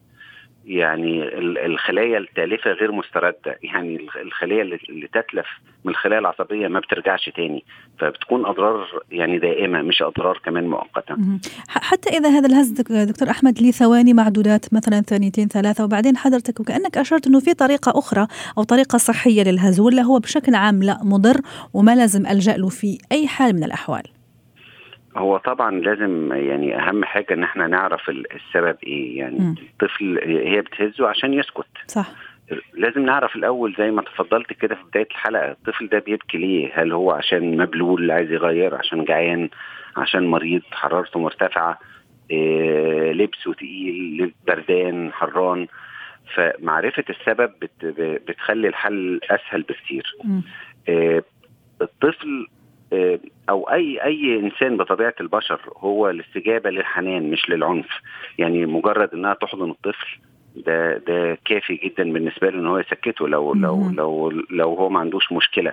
يعني 0.69 1.39
الخلايا 1.67 2.19
التالفة 2.19 2.71
غير 2.71 2.93
مستردة. 2.93 3.59
يعني 3.63 4.07
الخليه 4.23 4.63
اللي 4.63 5.09
تتلف 5.13 5.47
من 5.85 5.91
الخلايا 5.91 6.21
العصبية 6.21 6.69
ما 6.69 6.81
بترجعش 6.81 7.29
تاني. 7.37 7.65
فبتكون 7.99 8.47
أضرار 8.47 9.03
يعني 9.11 9.39
دائمة 9.39 9.83
مش 9.83 10.03
أضرار 10.03 10.41
كمان 10.45 10.69
مؤقته 10.69 11.17
حتى 11.69 12.11
إذا 12.11 12.29
هذا 12.29 12.47
الهز 12.47 12.71
دكتور 12.91 13.31
أحمد 13.31 13.63
لي 13.63 13.73
ثواني 13.73 14.15
معدودات 14.15 14.75
مثلا 14.75 15.01
ثانيتين 15.01 15.49
ثلاثة 15.49 15.85
وبعدين 15.85 16.17
حضرتك 16.17 16.61
وكأنك 16.61 16.99
أشرت 16.99 17.27
إنه 17.27 17.41
في 17.41 17.55
طريقة 17.55 17.99
أخرى 17.99 18.27
أو 18.59 18.63
طريقة 18.63 18.99
صحية 18.99 19.43
للهز 19.43 19.81
ولا 19.81 20.03
هو 20.03 20.19
بشكل 20.19 20.55
عام 20.55 20.83
لا 20.83 20.99
مضر 21.05 21.41
وما 21.75 21.95
لازم 21.95 22.27
ألجأ 22.27 22.57
له 22.57 22.69
في 22.69 22.99
أي 23.13 23.27
حال 23.27 23.57
من 23.57 23.65
الأحوال. 23.65 24.18
هو 25.17 25.37
طبعا 25.37 25.71
لازم 25.81 26.33
يعني 26.33 26.77
أهم 26.79 27.05
حاجة 27.05 27.35
إن 27.35 27.43
إحنا 27.43 27.67
نعرف 27.67 28.11
السبب 28.11 28.77
إيه. 28.87 29.19
يعني 29.19 29.38
م. 29.38 29.55
الطفل 29.73 30.19
هي 30.25 30.61
بتهزه 30.61 31.09
عشان 31.09 31.35
يسكت. 31.35 31.67
صح. 31.87 32.11
لازم 32.75 33.05
نعرف 33.07 33.37
الأول 33.37 33.75
زي 33.79 33.91
ما 33.91 34.03
تفضلت 34.03 34.53
كده 34.53 34.75
في 34.75 34.83
بداية 34.91 35.07
الحلقة 35.11 35.50
الطفل 35.50 35.87
ده 35.88 35.99
بيبكي 35.99 36.38
ليه؟ 36.38 36.71
هل 36.75 36.93
هو 36.93 37.11
عشان 37.11 37.57
مبلول 37.57 38.11
عايز 38.11 38.31
يغير 38.33 38.75
عشان 38.75 39.05
جعان 39.05 39.49
عشان 39.97 40.27
مريض 40.27 40.62
حرارته 40.73 41.21
مرتفعة 41.21 41.79
إيه 42.31 43.12
لبسه 43.12 43.53
تقيل 43.55 44.33
بردان 44.47 45.12
حران. 45.12 45.67
فمعرفة 46.35 47.05
السبب 47.11 47.53
بت 47.62 47.85
بتخلي 48.29 48.69
الحل 48.69 49.21
أسهل 49.31 49.62
بكتير. 49.62 50.17
إيه 50.88 51.25
الطفل 51.83 52.47
أو 53.49 53.71
اي 53.71 54.04
أي 54.04 54.37
إنسان 54.40 54.76
بطبيعة 54.76 55.14
البشر 55.21 55.61
هو 55.76 56.11
الاستجابة 56.11 56.71
للحنان 56.71 57.30
مش 57.30 57.50
للعنف. 57.50 57.88
يعني 58.38 58.66
مجرد 58.66 59.14
إنها 59.14 59.35
تحضن 59.35 59.71
الطفل 59.71 60.18
ده 60.57 60.99
ده 60.99 61.38
كافي 61.45 61.75
جدا 61.75 62.12
بالنسبة 62.12 62.50
له 62.50 62.59
إن 62.59 62.66
هو 62.66 62.78
يسكته 62.78 63.28
لو 63.28 63.54
لو 63.54 63.90
لو 63.90 64.30
لو 64.50 64.75
هو 64.75 64.88
ما 64.88 65.00
عندوش 65.00 65.33
مشكلة. 65.33 65.73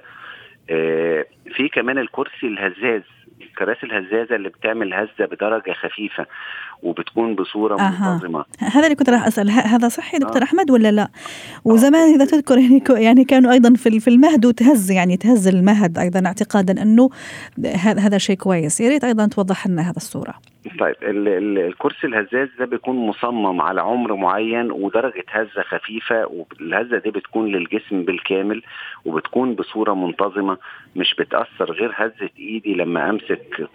في 1.55 1.69
كمان 1.73 1.97
الكرسي 1.97 2.47
الهزاز. 2.47 3.01
الكراسي 3.41 3.85
الهزازة 3.85 4.35
اللي 4.35 4.49
بتعمل 4.49 4.93
هزة 4.93 5.25
بدرجة 5.25 5.73
خفيفة 5.73 6.25
وبتكون 6.83 7.35
بصورة 7.35 7.79
أه. 7.79 7.89
منتظمة 7.89 8.45
هذا 8.59 8.83
اللي 8.83 8.95
كنت 8.95 9.09
راح 9.09 9.27
أسأل 9.27 9.49
هذا 9.49 9.87
صحي 9.87 10.17
دكتور 10.17 10.41
آه. 10.41 10.43
أحمد 10.43 10.71
ولا 10.71 10.91
لا؟ 10.91 11.07
وزمان 11.65 12.13
إذا 12.13 12.25
تذكر 12.25 12.57
يعني 12.57 12.83
يعني 12.89 13.23
كانوا 13.23 13.51
أيضا 13.51 13.73
في 13.73 13.99
في 13.99 14.07
المهد 14.07 14.45
وتهز 14.45 14.91
يعني 14.91 15.17
تهز 15.17 15.47
المهد 15.47 15.97
أيضا 15.97 16.25
اعتقادا 16.25 16.81
أنه 16.81 17.09
هذا 17.85 18.17
شيء 18.17 18.35
كويس 18.35 18.81
يا 18.81 18.89
ريت 18.89 19.03
أيضا 19.03 19.27
توضح 19.27 19.67
لنا 19.67 19.81
هذا 19.81 19.97
الصورة. 19.97 20.33
طيب 20.79 20.95
ال 21.03 21.27
ال 21.27 21.57
الكرسي 21.57 22.07
الهزاز 22.07 22.47
ده 22.59 22.65
بيكون 22.65 22.95
مصمم 22.95 23.61
على 23.61 23.81
عمر 23.81 24.15
معين 24.15 24.71
ودرجة 24.71 25.23
هزة 25.29 25.61
خفيفة 25.61 26.25
والهزة 26.25 26.97
دي 26.97 27.11
بتكون 27.11 27.47
للجسم 27.51 28.03
بالكامل 28.03 28.61
وبتكون 29.05 29.55
بصورة 29.55 29.93
منتظمة 29.93 30.57
مش 30.95 31.15
بتأثر 31.19 31.71
غير 31.71 31.91
هزة 31.95 32.29
إيدي 32.39 32.73
لما 32.73 33.09
أمسك 33.09 33.24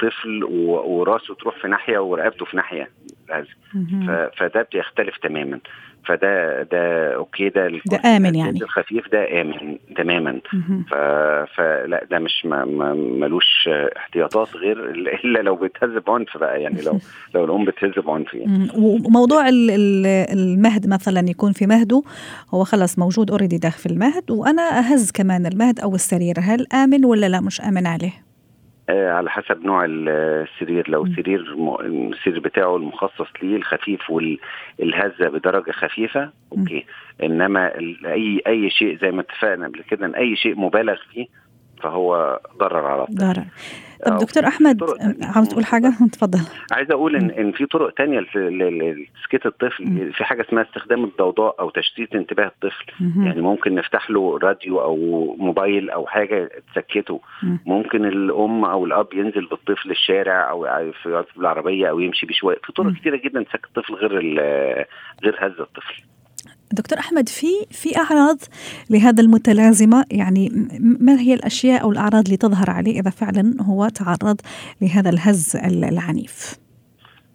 طفل 0.00 0.45
وراسه 0.45 1.35
تروح 1.35 1.62
في 1.62 1.69
ناحية 1.69 1.99
ورقبته 1.99 2.45
في 2.45 2.57
ناحية. 2.57 2.90
فده 4.37 4.69
بيختلف 4.73 5.16
تماما. 5.23 5.59
فده 6.04 6.62
ده 6.62 7.14
أوكي 7.14 7.49
ده 7.49 7.69
ده 7.87 8.16
آمن 8.16 8.35
يعني. 8.35 8.62
الخفيف 8.62 9.09
ده 9.12 9.40
آمن 9.40 9.78
تماما. 9.97 10.40
ف... 10.90 10.95
فلا 11.57 12.07
ده 12.11 12.19
مش 12.19 12.45
ما... 12.45 12.64
ما... 12.64 12.95
ملوش 12.95 13.69
احتياطات 13.97 14.57
غير 14.57 14.90
إلا 14.90 15.38
لو 15.38 15.57
بتهز 15.57 15.90
بعنف 16.07 16.38
بقى 16.38 16.62
يعني 16.62 16.83
لو 16.83 16.99
لو 17.35 17.45
الأم 17.45 17.64
بتهز 17.64 18.04
بعنف 18.04 18.35
يعني. 18.35 18.69
وموضوع 18.76 19.49
المهد 19.49 20.88
مثلا 20.88 21.28
يكون 21.28 21.52
في 21.52 21.66
مهده 21.66 22.02
هو 22.54 22.64
خلص 22.64 22.99
موجود 22.99 23.30
already 23.30 23.71
في 23.71 23.87
المهد 23.87 24.30
وأنا 24.30 24.78
أهز 24.78 25.11
كمان 25.11 25.47
المهد 25.47 25.80
أو 25.80 25.95
السرير 25.95 26.35
هل 26.38 26.66
آمن 26.73 27.04
ولا 27.04 27.26
لا؟ 27.26 27.40
مش 27.40 27.61
آمن 27.61 27.87
عليه؟ 27.87 28.29
على 28.90 29.30
حسب 29.30 29.64
نوع 29.64 29.85
السرير. 29.88 30.90
لو 30.90 31.06
سرير 31.06 31.40
السرير 31.80 32.40
بتاعه 32.40 32.76
المخصص 32.76 33.26
ليه 33.42 33.56
الخفيف 33.56 34.11
والهزه 34.11 35.28
بدرجة 35.28 35.70
خفيفة 35.70 36.30
okay. 36.52 36.87
إنما 37.23 37.73
اي 38.06 38.42
أي 38.47 38.70
شيء 38.70 38.99
زي 38.99 39.11
ما 39.11 39.20
اتفقنا 39.20 39.66
قبل 39.66 39.82
كده 39.82 40.06
إن 40.06 40.14
أي 40.14 40.37
شيء 40.37 40.56
مبالغ 40.61 40.97
فيه 41.12 41.26
فهو 41.82 42.40
ضرر 42.58 42.87
على 42.87 43.02
الطفل 43.02 43.16
ضرر. 43.16 43.44
طب 44.06 44.18
دكتور 44.18 44.46
أحمد 44.46 44.82
عاوز 45.22 45.49
تقول 45.49 45.64
حاجة؟ 45.64 45.92
تفضل 46.12 46.40
عايز 46.72 46.90
أقول 46.90 47.16
إن 47.16 47.30
إن 47.30 47.52
في 47.52 47.66
طرق 47.66 47.94
تانية 47.94 48.20
لتسكيت 48.34 49.46
الطفل. 49.46 50.12
في 50.12 50.25
حاجة 50.25 50.46
اسمها 50.49 50.62
استخدام 50.62 51.04
الضوضاء 51.04 51.56
أو 51.60 51.70
تشتيت 51.70 52.14
انتباه 52.14 52.46
الطفل. 52.46 52.84
يعني 53.00 53.40
ممكن 53.40 53.75
نفتح 53.75 54.10
له 54.10 54.38
راديو 54.38 54.80
أو 54.80 54.96
موبايل 55.38 55.90
أو 55.90 56.06
حاجة 56.06 56.50
تسكته. 56.75 57.20
ممكن 57.66 58.04
الأم 58.04 58.64
أو 58.64 58.84
الأب 58.84 59.14
ينزل 59.14 59.46
بالطفل 59.46 59.90
الشارع 59.90 60.50
أو 60.50 60.66
في 61.02 61.25
العربية 61.37 61.90
أو 61.90 62.00
يمشي 62.00 62.26
بيه 62.26 62.34
شوية 62.34 62.58
في 62.64 62.72
طرق 62.72 62.92
كتيرة 62.92 63.16
جدا 63.16 63.42
تسكت 63.42 63.64
الطفل 63.64 63.94
غير 63.94 64.12
غير 65.25 65.37
هز 65.38 65.60
الطفل. 65.60 66.02
دكتور 66.73 66.99
أحمد 66.99 67.29
في 67.29 67.47
في 67.71 67.97
أعراض 67.97 68.39
لهذا 68.91 69.23
المتلازمة؟ 69.23 70.05
يعني 70.11 70.49
ما 71.00 71.21
هي 71.21 71.35
الأشياء 71.35 71.83
أو 71.83 71.93
الأعراض 71.93 72.25
اللي 72.25 72.37
تظهر 72.37 72.71
عليه 72.71 73.00
إذا 73.00 73.11
فعلا 73.11 73.55
هو 73.62 73.89
تعرض 73.89 74.41
لهذا 74.83 75.11
الهز 75.11 75.57
العنيف؟ 75.65 76.59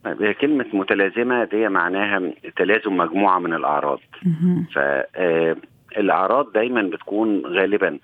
طيب، 0.04 0.32
كلمة 0.32 0.65
متلازمة 0.74 1.44
دي 1.44 1.70
معناها 1.70 2.34
تلازم 2.58 2.98
مجموعة 2.98 3.39
من 3.39 3.54
الأعراض. 3.54 4.00
فالأعراض 4.75 6.51
دايما 6.54 6.82
بتكون 6.82 7.46
غالبا 7.46 8.00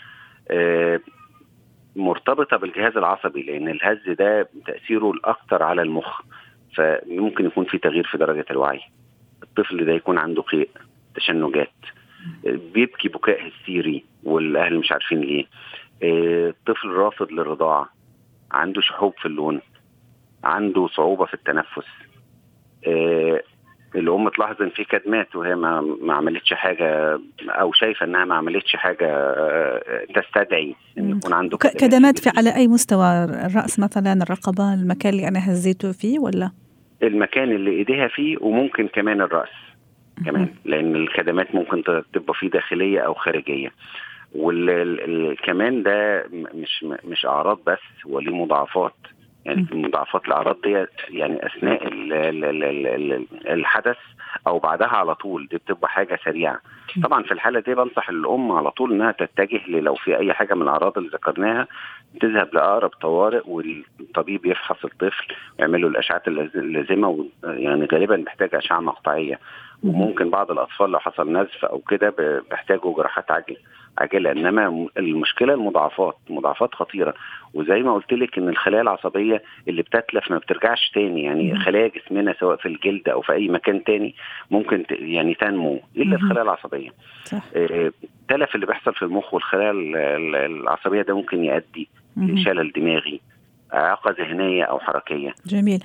مرتبطة 1.95 2.57
بالجهاز 2.57 2.97
العصبي 2.97 3.43
لأن 3.43 3.67
الهز 3.67 4.09
ده 4.19 4.49
تأثيره 4.65 5.11
الأكثر 5.11 5.63
على 5.63 5.81
المخ 5.81 6.21
فممكن 6.75 7.45
يكون 7.45 7.65
في 7.65 7.77
تغيير 7.77 8.07
في 8.11 8.17
درجة 8.17 8.45
الوعي. 8.51 8.79
الطفل 9.43 9.85
ده 9.85 9.91
يكون 9.91 10.17
عنده 10.17 10.41
قيء 10.41 10.69
تشنجات. 11.15 11.73
بيبكي 12.43 13.09
بكاء 13.09 13.47
هستيري 13.47 14.03
والأهل 14.23 14.79
مش 14.79 14.91
عارفين 14.91 15.21
ليه. 15.21 15.45
الطفل 16.03 16.87
رافض 16.87 17.31
للرضاعة. 17.31 17.89
عنده 18.51 18.81
شحوب 18.81 19.13
في 19.21 19.25
اللون. 19.25 19.61
عنده 20.43 20.87
صعوبة 20.87 21.25
في 21.25 21.33
التنفس. 21.33 21.87
الأم 23.95 24.29
تلاحظ 24.29 24.61
إن 24.61 24.69
في 24.69 24.83
كدمات 24.83 25.35
وهي 25.35 25.55
ما, 25.55 25.81
ما 26.01 26.13
عملتش 26.13 26.53
حاجة 26.53 27.19
أو 27.49 27.73
شايفة 27.73 28.05
إنها 28.05 28.25
ما 28.25 28.35
عملتش 28.35 28.75
حاجة 28.75 29.07
تستدعي 30.15 30.75
إن 30.97 31.09
يكون 31.09 31.33
عنده 31.33 31.57
كدمات 31.57 32.19
في 32.19 32.31
على 32.37 32.55
أي 32.55 32.67
مستوى؟ 32.67 33.23
الرأس 33.23 33.79
مثلا 33.79 34.13
الرقبة 34.13 34.73
المكان 34.73 35.13
اللي 35.13 35.27
أنا 35.27 35.51
هزيته 35.51 35.91
فيه 35.91 36.19
ولا؟ 36.19 36.51
المكان 37.03 37.51
اللي 37.51 37.71
إيديها 37.71 38.07
فيه 38.07 38.37
وممكن 38.41 38.87
كمان 38.87 39.21
الرأس. 39.21 39.49
كمان 40.25 40.47
لأن 40.65 40.95
الخدمات 40.95 41.55
ممكن 41.55 41.83
تبقى 42.13 42.33
فيه 42.33 42.49
داخلية 42.49 42.99
أو 42.99 43.13
خارجية. 43.13 43.71
وكمان 44.35 45.83
ده 45.83 46.25
مش 46.31 46.85
مش 47.03 47.25
أعراض 47.25 47.59
بس 47.67 47.79
هو 48.07 48.19
ليه 48.19 48.35
مضاعفات. 48.35 48.93
يعني 49.45 49.65
مضاعفات 49.71 50.25
الأعراض 50.27 50.57
دي 50.63 50.85
يعني 51.09 51.45
أثناء 51.45 51.79
الحدث 53.53 53.97
أو 54.47 54.59
بعدها 54.59 54.87
على 54.87 55.15
طول 55.15 55.47
دي 55.47 55.57
بتبقى 55.57 55.89
حاجة 55.89 56.19
سريعة. 56.25 56.59
طبعا 57.03 57.23
في 57.23 57.31
الحالة 57.31 57.59
دي 57.59 57.75
بنصح 57.75 58.09
الأم 58.09 58.51
على 58.51 58.71
طول 58.71 58.91
إنها 58.93 59.11
تتجه 59.11 59.61
لو 59.67 59.95
في 59.95 60.17
أي 60.17 60.33
حاجة 60.33 60.53
من 60.53 60.61
الأعراض 60.61 60.97
اللي 60.97 61.09
ذكرناها 61.09 61.67
تذهب 62.21 62.49
لأقرب 62.53 62.89
طوارئ 62.89 63.41
والطبيب 63.45 64.45
يفحص 64.45 64.85
الطفل 64.85 65.27
ويعمل 65.59 65.81
له 65.81 65.87
الاشعات 65.87 66.27
اللازمه 66.27 67.25
يعني 67.43 67.87
غالبا 67.93 68.15
بيحتاج 68.15 68.55
أشعة 68.55 68.79
مقطعية. 68.79 69.39
وممكن 69.83 70.29
بعض 70.29 70.51
الأطفال 70.51 70.91
لو 70.91 70.99
حصل 70.99 71.31
نزف 71.37 71.65
أو 71.65 71.79
كده 71.79 72.15
بيحتاجوا 72.49 72.95
جراحات 72.95 73.31
عاجله 73.31 73.57
عاجلة 73.97 74.31
إنما 74.31 74.87
المشكلة 74.97 75.53
المضاعفات 75.53 76.17
مضاعفات 76.29 76.75
خطيرة. 76.75 77.13
وزي 77.53 77.79
ما 77.79 77.93
قلت 77.93 78.13
لك 78.13 78.37
إن 78.37 78.49
الخلايا 78.49 78.81
العصبية 78.81 79.43
اللي 79.67 79.81
بتتلف 79.81 80.31
ما 80.31 80.37
بترجعش 80.37 80.91
تاني 80.93 81.23
يعني 81.23 81.59
خلايا 81.59 81.87
جسمنا 81.87 82.35
سواء 82.39 82.55
في 82.57 82.65
الجلد 82.65 83.09
أو 83.09 83.21
في 83.21 83.33
أي 83.33 83.47
مكان 83.47 83.83
تاني 83.83 84.15
ممكن 84.51 84.85
يعني 84.89 85.33
تنمو 85.33 85.79
إلا 85.97 86.15
الخلايا 86.15 86.43
العصبية. 86.43 86.89
التلف 87.55 88.55
اللي 88.55 88.65
بيحصل 88.65 88.93
في 88.93 89.01
المخ 89.01 89.33
والخلايا 89.33 89.71
العصبية 90.45 91.01
ده 91.01 91.15
ممكن 91.15 91.43
يؤدي 91.43 91.87
لشلل 92.17 92.71
دماغي 92.71 93.21
اعاقه 93.73 94.15
ذهنية 94.19 94.63
أو 94.63 94.79
حركية. 94.79 95.33
جميل. 95.45 95.83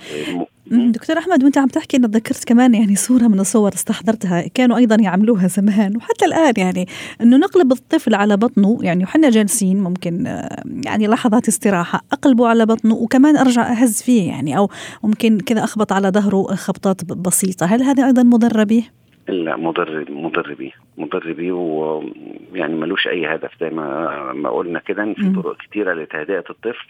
دكتور 0.70 1.18
أحمد 1.18 1.44
وأنت 1.44 1.58
عم 1.58 1.68
تحكي 1.68 1.96
أنا 1.96 2.08
تذكرت 2.08 2.44
كمان 2.44 2.74
يعني 2.74 2.96
صورة 2.96 3.22
من 3.22 3.40
الصور 3.40 3.74
استحضرتها 3.74 4.48
كانوا 4.54 4.76
أيضا 4.76 4.96
يعملوها 5.00 5.46
زمان 5.46 5.96
وحتى 5.96 6.24
الآن 6.24 6.52
يعني 6.56 6.86
إنه 7.20 7.36
نقلب 7.36 7.72
الطفل 7.72 8.14
على 8.14 8.36
بطنه 8.36 8.78
يعني 8.80 9.04
وحنا 9.04 9.30
جالسين 9.30 9.80
ممكن 9.80 10.40
يعني 10.84 11.06
لحظات 11.06 11.48
استراحة 11.48 12.00
أقلبه 12.12 12.48
على 12.48 12.66
بطنه 12.66 12.94
وكمان 12.94 13.36
أرجع 13.36 13.72
أهز 13.72 14.02
فيه 14.02 14.28
يعني 14.28 14.58
أو 14.58 14.70
ممكن 15.02 15.40
كذا 15.40 15.64
أخبط 15.64 15.92
على 15.92 16.08
ظهره 16.08 16.54
خبطات 16.54 17.04
بسيطة. 17.04 17.66
هل 17.66 17.82
هذا 17.82 18.06
أيضا 18.06 18.22
مضر 18.22 18.64
به؟ 18.64 18.84
لا 19.28 19.56
مضر 19.56 20.04
مضر 20.10 20.54
بيه 20.54 20.72
مضر 20.98 21.32
بيه 21.32 21.52
ويعني 21.52 22.74
ملوش 22.74 23.06
أي 23.06 23.26
هدف. 23.26 23.50
زي 23.60 23.70
ما 23.70 24.32
ما 24.32 24.50
قلنا 24.50 24.78
كده 24.78 25.14
في 25.14 25.32
طرق 25.34 25.56
كتيرة 25.56 25.94
لتهدئة 25.94 26.44
الطفل 26.50 26.86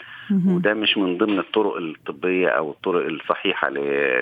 وده 0.46 0.74
مش 0.74 0.98
من 0.98 1.18
ضمن 1.18 1.38
الطرق 1.38 1.76
الطبية 1.76 2.48
أو 2.48 2.70
الطرق 2.70 3.06
الصحيحة 3.06 3.70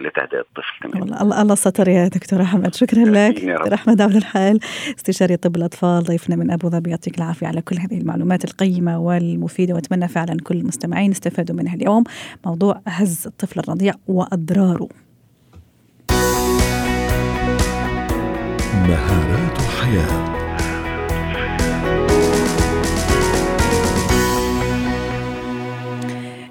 لتهدئة 0.00 0.40
الطفل 0.40 0.80
كمان. 0.82 1.02
الله 1.02 1.42
الله 1.42 1.54
ستر 1.54 1.88
يا 1.88 2.08
دكتور 2.08 2.42
أحمد. 2.42 2.74
شكرا 2.74 3.04
لك. 3.04 3.44
دكتور 3.44 3.74
أحمد 3.74 4.00
عبد 4.00 4.16
الحال 4.16 4.58
استشاري 4.98 5.36
طب 5.36 5.56
الأطفال 5.56 6.02
ضيفنا 6.02 6.36
من 6.36 6.50
أبو 6.50 6.68
ظبي. 6.68 6.90
يعطيك 6.90 7.18
العافية 7.18 7.46
على 7.46 7.62
كل 7.62 7.76
هذه 7.76 8.00
المعلومات 8.00 8.44
القيمة 8.44 9.00
والمفيدة 9.00 9.74
وأتمنى 9.74 10.08
فعلا 10.08 10.36
كل 10.44 10.54
المستمعين 10.56 11.10
استفادوا 11.10 11.56
منها 11.56 11.74
اليوم. 11.74 12.04
موضوع 12.46 12.80
هز 12.86 13.26
الطفل 13.26 13.60
الرضيع 13.60 13.92
وأضراره. 14.08 14.88
مهارات 18.88 19.58
حياة. 19.62 20.43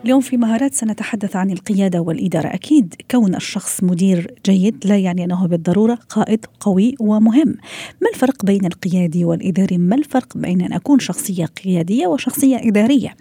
اليوم 0.04 0.22
في 0.22 0.38
مهارات 0.38 0.74
سنتحدث 0.74 1.36
عن 1.36 1.52
القيادة 1.52 2.00
والإدارة. 2.00 2.48
أكيد 2.48 2.96
كون 3.12 3.36
الشخص 3.36 3.84
مدير 3.84 4.34
جيد 4.46 4.88
لا 4.88 4.98
يعني 4.98 5.24
أنه 5.24 5.48
بالضرورة 5.48 6.00
قائد 6.10 6.46
قوي 6.60 6.96
ومهم. 7.00 7.56
ما 8.02 8.10
الفرق 8.14 8.46
بين 8.46 8.66
القيادي 8.66 9.26
والإداري؟ 9.26 9.78
ما 9.78 9.96
الفرق 9.96 10.38
بين 10.38 10.62
أن 10.62 10.74
أكون 10.74 11.00
شخصية 11.00 11.46
قيادية 11.46 12.08
وشخصية 12.08 12.58
إدارية؟ 12.58 13.16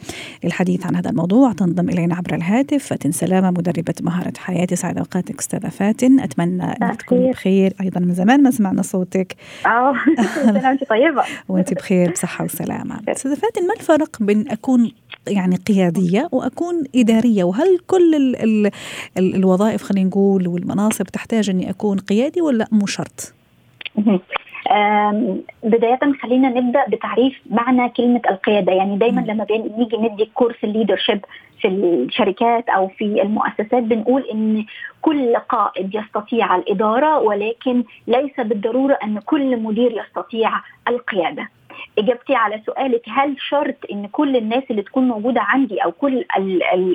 للحديث 0.45 0.87
عن 0.87 0.97
هذا 0.97 1.11
الموضوع 1.11 1.53
تنضم 1.53 1.89
إلينا 1.89 2.15
عبر 2.15 2.35
الهاتف 2.35 2.87
فاتن 2.87 3.13
سلامة 3.13 3.51
مدربة 3.51 3.95
مهارة 4.01 4.33
حياة. 4.39 4.67
سعد 4.75 4.99
أوقاتك 4.99 5.39
أستاذة 5.39 5.69
فاتن. 5.69 6.21
أتمنى 6.21 6.65
أن 6.65 6.97
تكوني 6.97 7.31
بخير. 7.31 7.75
أيضا 7.81 8.01
من 8.01 8.15
زمان 8.15 8.43
ما 8.43 8.51
سمعنا 8.51 8.83
صوتك. 8.83 9.37
آه. 9.67 9.95
انت 10.71 10.85
طيبة. 10.85 11.23
وأنت 11.49 11.75
بخير 11.75 12.11
بصحة 12.11 12.45
وسلامة. 12.45 13.01
أستاذة 13.09 13.35
فاتن 13.35 13.67
ما 13.67 13.75
الفرق 13.75 14.23
بين 14.23 14.49
أكون 14.49 14.93
يعني 15.29 15.57
قيادية 15.57 16.29
وأكون 16.33 16.85
إدارية. 16.97 17.45
وهل 17.45 17.79
كل 17.87 18.15
ال 18.15 18.37
ال 18.37 18.71
ال 19.19 19.35
الوظائف 19.35 19.83
خلينا 19.83 20.09
نقول 20.09 20.49
والمناصب 20.49 21.05
تحتاج 21.05 21.51
إني 21.51 21.71
أكون 21.71 21.99
قيادي 21.99 22.41
ولا 22.41 22.67
مو 22.73 22.87
شرط؟ 22.87 23.35
بداية 25.65 25.99
خلينا 26.23 26.49
نبدأ 26.49 26.85
بتعريف 26.89 27.35
معنى 27.51 27.89
كلمة 27.89 28.21
القيادة. 28.31 28.73
يعني 28.73 28.97
دايما 28.97 29.21
لما 29.21 29.45
بنيجي 29.45 29.97
ندي 29.97 30.31
كورس 30.35 30.57
الليدرشيب 30.65 31.21
في 31.61 31.69
الشركات 31.69 32.69
أو 32.69 32.89
في 32.89 33.23
المؤسسات 33.23 33.83
بنقول 33.83 34.23
إن 34.33 34.65
كل 35.03 35.37
قائد 35.37 35.95
يستطيع 35.95 36.57
الإدارة 36.57 37.19
ولكن 37.19 37.85
ليس 38.07 38.41
بالضرورة 38.41 38.99
أن 39.05 39.19
كل 39.19 39.57
مدير 39.57 40.03
يستطيع 40.03 40.51
القيادة. 40.89 41.49
إجابتي 41.99 42.35
على 42.35 42.63
سؤالك 42.67 43.03
هل 43.09 43.37
شرط 43.41 43.77
إن 43.93 44.07
كل 44.07 44.37
الناس 44.37 44.63
اللي 44.71 44.83
تكون 44.83 45.09
موجودة 45.09 45.41
عندي 45.41 45.85
أو 45.85 45.93
كل 45.93 46.25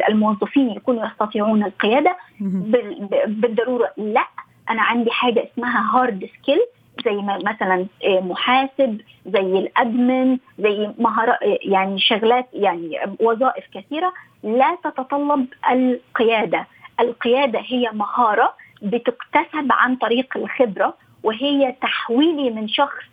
الموظفين 0.10 0.70
يكونوا 0.70 1.06
يستطيعون 1.06 1.64
القيادة؟ 1.64 2.18
بالضرورة 3.28 3.92
لأ 3.98 4.28
أنا 4.70 4.82
عندي 4.82 5.12
حاجة 5.12 5.48
اسمها 5.54 5.98
hard 6.00 6.30
skill 6.40 6.60
زي 7.06 7.16
مثلا 7.46 7.86
محاسب 8.06 9.02
زي 9.26 9.60
ال 9.60 9.73
admin 9.73 10.38
زي 10.60 10.90
مهارات 11.00 11.40
يعني 11.42 12.00
شغلات 12.00 12.48
يعني 12.54 13.00
وظائف 13.20 13.64
كثيرة 13.74 14.14
لا 14.44 14.78
تتطلب 14.84 15.48
القيادة. 15.72 16.68
القيادة 17.00 17.60
هي 17.60 17.90
مهارة 17.94 18.54
بتكتسب 18.82 19.72
عن 19.72 19.96
طريق 19.96 20.38
الخبرة 20.38 20.94
وهي 21.24 21.76
تحويلي 21.82 22.50
من 22.50 22.68
شخص 22.68 23.06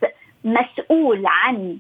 مسؤول 0.45 1.23
عن 1.27 1.79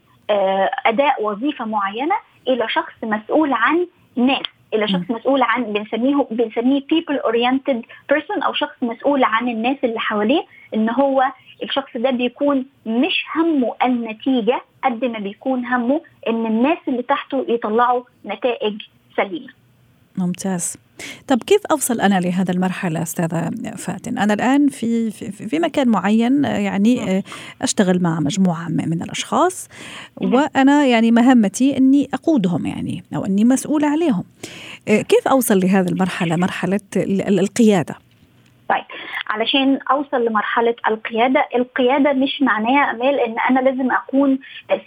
أداء 0.87 1.22
وظيفة 1.22 1.64
معينة 1.64 2.14
إلى 2.48 2.68
شخص 2.68 2.92
مسؤول 3.03 3.53
عن 3.53 3.87
ناس 4.16 4.42
إلى 4.74 4.88
شخص 4.88 5.11
مسؤول 5.11 5.42
عن 5.42 5.72
بنسميه 5.72 6.27
بنسميه 6.31 6.81
people 6.81 7.18
oriented 7.31 7.83
person 8.12 8.44
أو 8.44 8.53
شخص 8.53 8.77
مسؤول 8.83 9.24
عن 9.24 9.48
الناس 9.48 9.77
اللي 9.85 10.00
حواليه 10.00 10.42
إن 10.74 10.90
هو 10.90 11.24
الشخص 11.62 11.96
ده 11.96 12.11
بيكون 12.11 12.66
مش 12.87 13.24
همه 13.35 13.74
النتيجة 13.85 14.61
قد 14.85 15.05
ما 15.05 15.18
بيكون 15.18 15.64
همه 15.66 16.00
إن 16.29 16.46
الناس 16.46 16.79
اللي 16.88 17.03
تحته 17.03 17.44
يطلعوا 17.48 18.03
نتائج 18.27 18.83
سليمة. 19.16 19.48
ممتاز. 20.16 20.77
طب 21.29 21.42
كيف 21.42 21.66
أوصل 21.70 22.00
أنا 22.00 22.20
لهذا 22.20 22.53
المرحلة 22.53 23.03
أستاذة 23.03 23.50
فاتن؟ 23.77 24.18
أنا 24.18 24.35
الآن 24.35 24.68
في 24.68 25.11
في, 25.11 25.33
في 25.48 25.59
مكان 25.59 25.88
معين 25.88 26.44
يعني 26.44 27.22
أشتغل 27.62 28.03
مع 28.03 28.20
مجموعة 28.20 28.68
من 28.68 29.03
الأشخاص 29.03 29.68
وأنا 30.16 30.87
يعني 30.87 31.11
مهمتي 31.11 31.77
إني 31.77 32.09
أقودهم 32.14 32.66
يعني 32.66 33.05
أو 33.16 33.24
إني 33.24 33.44
مسؤوله 33.44 33.88
عليهم. 33.88 34.24
كيف 34.87 35.29
أوصل 35.29 35.59
لهذه 35.61 35.88
المرحلة 35.88 36.37
مرحلة 36.37 36.81
القيادة؟ 36.96 37.94
طيب. 38.68 38.85
علشان 39.27 39.79
أوصل 39.91 40.25
لمرحلة 40.25 40.75
القيادة، 40.89 41.47
القيادة 41.55 42.13
مش 42.13 42.43
معناها 42.43 42.91
أمال 42.91 43.21
إن 43.21 43.37
أنا 43.51 43.61
لازم 43.61 43.93
أكون 43.93 44.39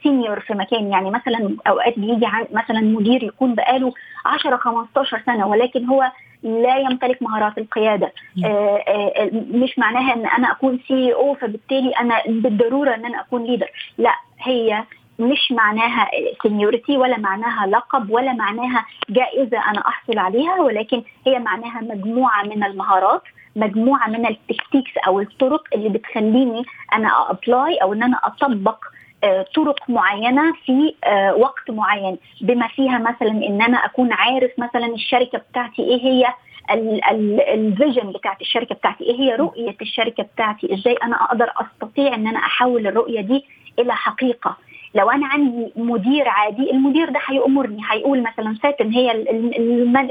senior 0.04 0.40
في 0.40 0.54
مكان. 0.54 0.92
يعني 0.92 1.12
مثلا 1.12 1.58
أوقات 1.68 2.00
بيجي 2.00 2.28
مثلا 2.52 2.82
مدير 2.82 3.24
يكون 3.24 3.56
بقاله 3.56 3.94
10 4.26 4.58
15 4.58 5.22
سنة 5.26 5.48
ولكن 5.48 5.86
هو 5.86 6.12
لا 6.44 6.78
يمتلك 6.78 7.22
مهارات 7.22 7.58
القيادة. 7.58 8.12
آآ 8.46 8.84
آآ 8.88 9.30
مش 9.34 9.80
معناها 9.80 10.14
إن 10.14 10.26
أنا 10.26 10.52
أكون 10.52 10.80
CEO 10.88 11.34
فبالتالي 11.34 11.92
أنا 11.92 12.22
بالضرورة 12.28 12.96
إن 12.96 13.06
أنا 13.06 13.20
أكون 13.22 13.44
leader 13.44 13.68
لا 13.98 14.14
هي 14.42 14.84
مش 15.20 15.52
معناها 15.52 16.08
seniority 16.44 16.98
ولا 16.98 17.18
معناها 17.18 17.68
لقب 17.68 18.10
ولا 18.12 18.34
معناها 18.34 18.86
جائزة 19.10 19.58
أنا 19.58 19.88
أحصل 19.88 20.18
عليها 20.18 20.62
ولكن 20.62 21.04
هي 21.28 21.40
معناها 21.40 21.82
مجموعة 21.82 22.44
من 22.44 22.64
المهارات. 22.64 23.22
مجموعة 23.58 24.08
من 24.08 24.26
ال 24.26 24.34
tactics 24.34 24.92
أو 25.08 25.20
الطرق 25.20 25.64
اللي 25.76 25.90
بتخليني 25.90 26.64
أنا 26.94 27.32
apply 27.32 27.78
أو 27.78 27.94
إن 27.94 28.04
أنا 28.04 28.20
أطبق 28.24 28.78
طرق 29.56 29.90
معينة 29.90 30.54
في 30.66 30.94
وقت 31.38 31.72
معين. 31.72 32.18
بما 32.42 32.68
فيها 32.68 32.98
مثلا 32.98 33.32
إن 33.32 33.62
أنا 33.62 33.78
أكون 33.86 34.14
عارف 34.14 34.52
مثلا 34.58 34.86
الشركة 34.94 35.38
بتاعتي 35.38 35.82
إيه 35.82 36.02
هي 36.02 36.26
ال 37.54 37.62
vision 37.62 38.12
بتاعت 38.12 38.42
الشركة 38.42 38.76
بتاعتي 38.76 39.04
إيه 39.04 39.20
هي 39.20 39.36
رؤية 39.36 39.76
الشركة 39.82 40.24
بتاعتي 40.24 40.74
إزاي 40.74 40.94
أنا 41.04 41.24
أقدر 41.24 41.50
أستطيع 41.58 42.16
إن 42.16 42.28
أنا 42.28 42.40
أحول 42.40 42.88
الرؤية 42.88 43.22
دي 43.22 43.46
إلى 43.80 43.96
حقيقة. 43.96 44.58
لو 44.96 45.10
أنا 45.10 45.28
عندي 45.28 45.72
مدير 45.76 46.28
عادي 46.30 46.72
المدير 46.72 47.10
ده 47.10 47.20
هيأمرني 47.28 47.82
هيقول 47.90 48.24
مثلا 48.24 48.56
فاتن 48.64 48.92
هي 48.92 49.12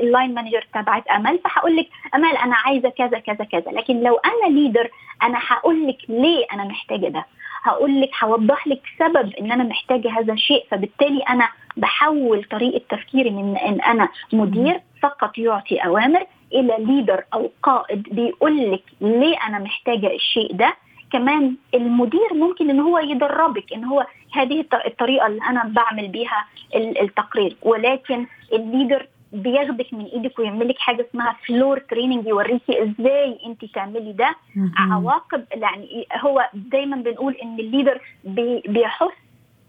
ال 0.00 0.07
line 0.07 0.34
manager 0.34 0.66
تبعت 0.74 1.06
أمل 1.08 1.38
فهقول 1.44 1.76
لك 1.76 1.88
أمل 2.14 2.36
أنا 2.36 2.54
عايزة 2.56 2.88
كذا 2.88 3.18
كذا 3.18 3.44
كذا. 3.44 3.70
لكن 3.72 4.00
لو 4.00 4.16
أنا 4.16 4.54
leader 4.54 4.90
أنا 5.22 5.38
هقول 5.46 5.88
لك 5.88 5.98
ليه 6.08 6.46
أنا 6.52 6.64
محتاجة 6.64 7.08
ده. 7.08 7.26
هقول 7.62 8.00
لك 8.00 8.10
هوضح 8.24 8.66
لك 8.66 8.80
سبب 8.98 9.34
إن 9.40 9.52
أنا 9.52 9.64
محتاجة 9.64 10.18
هذا 10.18 10.32
الشيء. 10.32 10.66
فبالتالي 10.70 11.20
أنا 11.22 11.48
بحول 11.76 12.44
طريقة 12.44 12.80
تفكيري 12.88 13.30
من 13.30 13.56
إن 13.56 13.80
أنا 13.80 14.08
مدير 14.32 14.80
فقط 15.02 15.38
يعطي 15.38 15.76
أوامر 15.78 16.26
إلى 16.52 16.76
leader 16.78 17.24
أو 17.34 17.50
قائد 17.62 18.02
بيقول 18.14 18.72
لك 18.72 18.82
ليه 19.00 19.36
أنا 19.46 19.58
محتاجة 19.58 20.14
الشيء 20.14 20.52
ده. 20.52 20.74
كمان 21.12 21.56
المدير 21.74 22.34
ممكن 22.34 22.70
إن 22.70 22.80
هو 22.80 22.98
يدربك 22.98 23.72
إن 23.72 23.84
هو 23.84 24.06
هذه 24.32 24.64
الطريقة 24.86 25.26
اللي 25.26 25.42
أنا 25.42 25.64
بعمل 25.64 26.08
بيها 26.08 26.46
التقرير. 26.74 27.56
ولكن 27.62 28.26
ال 28.52 28.60
leader 28.60 29.06
بياخدك 29.32 29.94
من 29.94 30.04
إيدك 30.04 30.38
ويعمل 30.38 30.68
لك 30.68 30.78
حاجة 30.78 31.06
اسمها 31.10 31.36
floor 31.46 31.78
training 31.78 32.26
يوريكي 32.26 32.82
إزاي 32.82 33.38
أنت 33.46 33.64
تعملي 33.64 34.12
ده. 34.12 34.36
عواقب 34.76 35.44
يعني 35.52 36.06
هو 36.20 36.48
دايما 36.54 36.96
بنقول 36.96 37.34
إن 37.34 37.58
ال 37.58 37.64
leader 37.64 38.00
بي 38.24 38.62
بيحث 38.68 39.10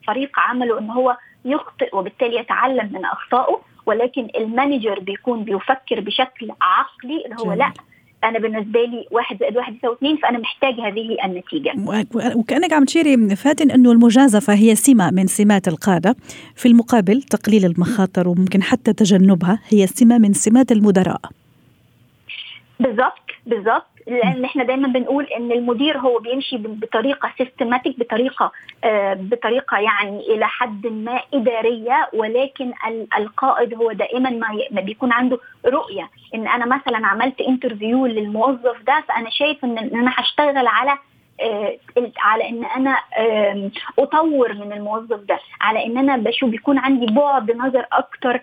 فريق 0.07 0.39
عمله 0.39 0.79
إن 0.79 0.89
هو 0.89 1.17
يخطئ 1.45 1.95
وبالتالي 1.95 2.35
يتعلم 2.39 2.89
من 2.93 3.05
أخطائه. 3.05 3.59
ولكن 3.85 4.27
ال 4.37 4.45
manager 4.45 4.99
بيكون 4.99 5.43
بيفكر 5.43 5.99
بشكل 5.99 6.51
عقلي 6.61 7.25
اللي 7.25 7.35
هو 7.39 7.53
لأ 7.53 7.71
أنا 8.23 8.39
بالنسبة 8.39 8.79
لي 8.79 9.05
واحد 9.11 9.39
زائد 9.39 9.57
واحد 9.57 9.75
يساوي 9.75 9.95
اثنين 9.95 10.17
فأنا 10.17 10.39
محتاج 10.39 10.73
هذه 10.73 11.17
النتيجة. 11.25 11.73
وكأنك 12.35 12.73
عم 12.73 12.85
تشيري 12.85 13.35
فاتن 13.35 13.71
إنه 13.71 13.91
المجازفة 13.91 14.53
هي 14.53 14.75
سمة 14.75 15.11
من 15.11 15.27
سمات 15.27 15.67
القادة، 15.67 16.15
في 16.55 16.67
المقابل 16.67 17.21
تقليل 17.21 17.65
المخاطر 17.65 18.27
وممكن 18.27 18.63
حتى 18.63 18.93
تجنبها 18.93 19.59
هي 19.69 19.87
سمة 19.87 20.17
من 20.17 20.33
سمات 20.33 20.71
المدراء. 20.71 21.21
بالضبط 22.79 23.23
بالضبط 23.45 23.96
لأن 24.07 24.45
إحنا 24.45 24.63
دايما 24.63 24.87
بنقول 24.87 25.23
إن 25.25 25.51
المدير 25.51 25.97
هو 25.97 26.19
بيمشي 26.19 26.57
بطريقة 26.57 27.31
systematic 27.37 27.99
بطريقة 27.99 28.51
آه 28.83 29.13
بطريقة 29.13 29.77
يعني 29.77 30.19
إلى 30.19 30.47
حد 30.47 30.87
ما 30.87 31.21
إدارية 31.33 32.09
ولكن 32.13 32.73
القائد 33.17 33.73
هو 33.73 33.91
دائما 33.91 34.29
ما 34.71 34.81
بيكون 34.81 35.11
عنده 35.11 35.39
رؤية. 35.65 36.09
إن 36.35 36.47
أنا 36.47 36.65
مثلا 36.65 37.07
عملت 37.07 37.41
interview 37.41 38.05
للموظف 38.05 38.81
ده 38.87 39.03
فأنا 39.07 39.29
شايف 39.29 39.65
إن 39.65 39.77
أنا 39.77 40.11
هشتغل 40.15 40.67
على 40.67 40.97
على 42.19 42.49
إن 42.49 42.65
أنا 42.65 42.97
آه 43.17 43.69
أطور 43.99 44.53
من 44.53 44.73
الموظف 44.73 45.19
ده 45.19 45.39
على 45.61 45.85
إن 45.85 45.97
أنا 45.97 46.17
بشوف 46.17 46.49
بيكون 46.49 46.77
عندي 46.77 47.05
بعد 47.05 47.51
نظر 47.51 47.85
أكتر 47.91 48.41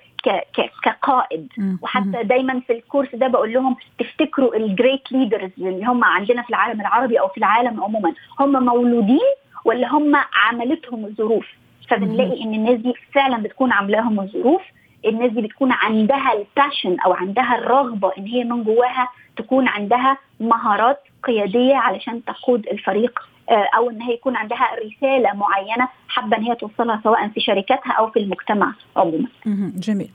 كقائد. 0.82 1.48
وحتى 1.82 2.22
دايما 2.22 2.60
في 2.60 2.72
ال 2.72 2.78
course 2.78 3.14
ده 3.14 3.28
بقول 3.28 3.52
لهم 3.52 3.76
تفتكروا 3.98 4.56
ال 4.56 4.66
great 4.66 5.12
leaders 5.12 5.50
اللي 5.58 5.84
هم 5.86 6.04
عندنا 6.04 6.42
في 6.42 6.50
العالم 6.50 6.80
العربي 6.80 7.20
أو 7.20 7.28
في 7.28 7.38
العالم 7.38 7.84
عموما 7.84 8.12
هم 8.40 8.64
مولودين 8.64 9.18
ولا 9.64 9.88
هم 9.88 10.12
عملتهم 10.46 11.04
الظروف؟ 11.04 11.46
فبنلاقي 11.90 12.42
إن 12.42 12.54
الناس 12.54 12.74
دي 12.80 12.94
فعلا 13.12 13.42
بتكون 13.42 13.72
عاملاهم 13.72 14.20
الظروف. 14.20 14.62
الناس 15.06 15.32
دي 15.32 15.40
بتكون 15.40 15.72
عندها 15.72 16.32
الباشن 16.32 17.00
أو 17.00 17.12
عندها 17.12 17.58
الرغبة 17.58 18.12
إن 18.18 18.26
هي 18.26 18.44
من 18.44 18.64
جواها 18.64 19.08
تكون 19.36 19.68
عندها 19.68 20.18
مهارات 20.40 21.00
قيادية 21.22 21.74
علشان 21.76 22.24
تقود 22.24 22.66
الفريق 22.66 23.20
أو 23.50 23.90
إن 23.90 24.02
هي 24.02 24.14
يكون 24.14 24.36
عندها 24.36 24.68
رسالة 24.86 25.34
معينة 25.34 25.88
حابة 26.08 26.36
إن 26.36 26.42
هي 26.42 26.54
توصلها 26.54 27.00
سواء 27.04 27.28
في 27.28 27.40
شركاتها 27.40 27.92
أو 27.92 28.10
في 28.10 28.18
المجتمع 28.18 28.74
عموما. 28.96 29.28
جميل. 29.76 30.08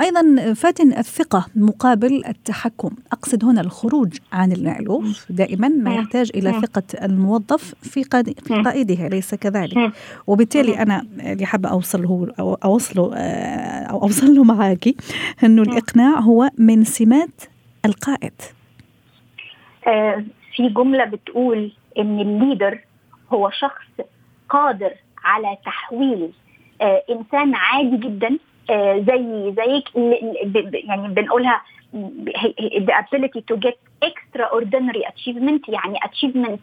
أيضا 0.00 0.52
فاتن 0.54 0.92
الثقة 0.92 1.46
مقابل 1.56 2.22
التحكم، 2.28 2.90
أقصد 3.12 3.44
هنا 3.44 3.60
الخروج 3.60 4.16
عن 4.32 4.52
المألوف. 4.52 5.26
دائما 5.30 5.68
ما 5.68 5.94
يحتاج 5.94 6.30
إلى 6.34 6.52
ثقة 6.52 7.04
الموظف 7.04 7.74
في 7.74 8.02
قائده 8.64 9.08
ليس 9.08 9.34
كذلك. 9.34 9.92
وبالتالي 10.26 10.82
أنا 10.82 11.06
اللي 11.20 11.46
حابة 11.46 11.68
أوصله 11.68 12.28
أو 12.38 12.54
أوصله 12.54 13.16
أو 13.90 14.02
اوصل 14.02 14.34
له 14.34 14.44
معك 14.44 14.94
انه 15.44 15.62
الإقناع 15.62 16.18
هو 16.18 16.50
من 16.58 16.84
سمات 16.84 17.42
القائد. 17.84 18.32
في 20.56 20.68
جملة 20.68 21.04
بتقول 21.04 21.72
إن 21.98 22.20
الليدر 22.20 22.78
هو 23.32 23.50
شخص 23.50 23.86
قادر 24.48 24.92
على 25.24 25.56
تحويل 25.64 26.30
آه 26.80 27.02
إنسان 27.10 27.54
عادي 27.54 27.96
جدا 27.96 28.38
آه 28.70 28.98
زي 28.98 29.54
زيك 29.56 29.84
يعني 30.88 31.08
بنقولها 31.08 31.62
the 32.86 32.92
ability 32.92 33.40
to 33.50 33.56
get 33.66 33.76
extraordinary 34.04 35.02
achievement 35.12 35.68
يعني 35.68 35.98
achievement 36.04 36.58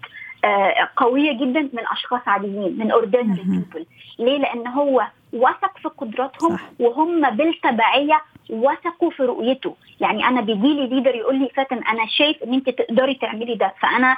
آه 0.45 0.89
قوية 0.97 1.31
جدا 1.33 1.61
من 1.61 1.83
أشخاص 1.91 2.21
عاديين 2.27 2.77
من 2.77 2.91
ordinary 2.91 3.39
people 3.39 3.83
ليه؟ 4.19 4.37
لأن 4.37 4.67
هو 4.67 5.03
وثق 5.33 5.77
في 5.77 5.89
قدراتهم 5.89 6.57
صح. 6.57 6.63
وهم 6.79 7.29
بالتبعية 7.29 8.21
وثقوا 8.49 9.09
في 9.09 9.23
رؤيته 9.23 9.75
يعني 9.99 10.27
أنا 10.27 10.41
بيجي 10.41 10.73
لي 10.73 10.87
leader 10.87 11.15
يقول 11.15 11.39
لي 11.39 11.49
فاتن 11.55 11.77
أنا 11.77 12.05
شايف 12.07 12.43
إن 12.43 12.53
أنت 12.53 12.69
تقدري 12.69 13.13
تعملي 13.15 13.55
ده 13.55 13.73
فأنا 13.81 14.17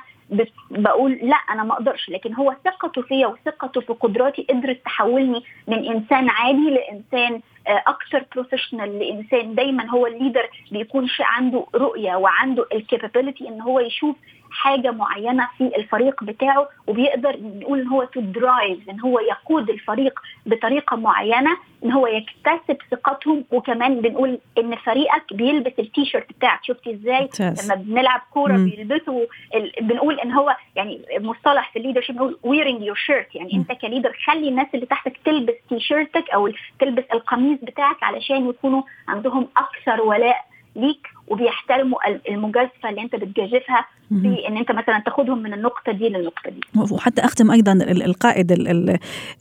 بقول 0.72 1.12
لا 1.12 1.36
أنا 1.36 1.64
ما 1.64 1.74
أقدرش. 1.74 2.10
لكن 2.10 2.34
هو 2.34 2.56
ثقته 2.66 3.02
فيا 3.02 3.28
وثقته 3.28 3.82
في 3.82 3.94
قدراتي 3.94 4.46
قدرت 4.50 4.86
تحولني 4.86 5.44
من 5.68 5.86
إنسان 5.86 6.30
عادي 6.30 6.70
لإنسان 6.70 7.42
أكثر 7.68 8.26
professional 8.34 9.00
لإنسان 9.00 9.56
دايما 9.56 9.90
هو 9.90 10.08
ال 10.08 10.14
leader 10.14 10.50
بيكون 10.72 11.08
عنده 11.20 11.66
رؤية 11.76 12.16
وعنده 12.16 12.66
ال 12.74 12.80
capability 12.80 13.48
إن 13.50 13.62
هو 13.62 13.80
يشوف 13.80 14.16
حاجة 14.52 14.92
معينة 14.92 15.48
في 15.58 15.64
الفريق 15.78 16.24
بتاعه 16.24 16.70
وبيقدر 16.88 17.38
نقول 17.42 17.80
إن 17.82 17.88
هو 17.88 18.04
to 18.04 18.20
drive 18.20 18.90
إن 18.90 19.00
هو 19.00 19.20
يقود 19.20 19.70
الفريق 19.70 20.20
بطريقة 20.46 20.96
معينة 20.98 21.58
إن 21.84 21.92
هو 21.92 22.08
يكتسب 22.08 22.78
ثقتهم. 22.92 23.46
وكمان 23.52 24.02
بنقول 24.02 24.40
إن 24.58 24.76
فريقك 24.76 25.34
بيلبس 25.34 25.74
التيشيرت 25.80 26.30
بتاعك. 26.34 26.60
شفتي 26.64 26.92
إزاي؟ 26.94 27.30
لما 27.66 27.76
بنلعب 27.76 28.22
كورة 28.34 28.54
بيلبسوا 28.58 29.26
ال... 29.56 29.72
بنقول 29.82 30.15
بنقول 30.16 30.20
ان 30.20 30.32
هو 30.32 30.56
يعني 30.76 31.06
مصطلح 31.20 31.72
في 31.72 31.80
ال 31.80 31.83
leadership 31.83 32.16
بنقول 32.16 32.40
wearing 32.44 32.82
your 32.82 32.96
shirt 32.96 33.36
يعني 33.36 33.54
انت 33.54 33.72
ك 33.72 33.78
leader 33.78 34.18
خلي 34.26 34.50
الناس 34.50 34.68
اللي 34.74 34.86
تحتك 34.86 35.18
تلبس 35.26 35.54
تي 35.70 35.80
شيرتك 35.80 36.30
أو 36.30 36.52
تلبس 36.80 37.04
القميص 37.14 37.60
بتاعك 37.64 38.04
علشان 38.04 38.50
يكونوا 38.50 38.82
عندهم 39.08 39.48
أكثر 39.58 40.02
ولاء 40.02 40.46
ليك 40.76 41.08
وبيحترموا 41.28 41.98
المجازفة 42.30 42.90
اللي 42.90 43.02
أنت 43.02 43.16
بتجازفها 43.16 43.86
في 44.10 44.48
إن 44.48 44.58
أنت 44.58 44.72
مثلا 44.72 45.00
تاخدهم 45.06 45.44
من 45.44 45.54
النقطة 45.54 45.92
دي 45.92 46.10
للنقطة 46.10 46.50
دي. 46.50 46.94
وحتى 46.94 47.22
أختم 47.26 47.52
أيضا 47.52 47.72
القائد 47.72 48.52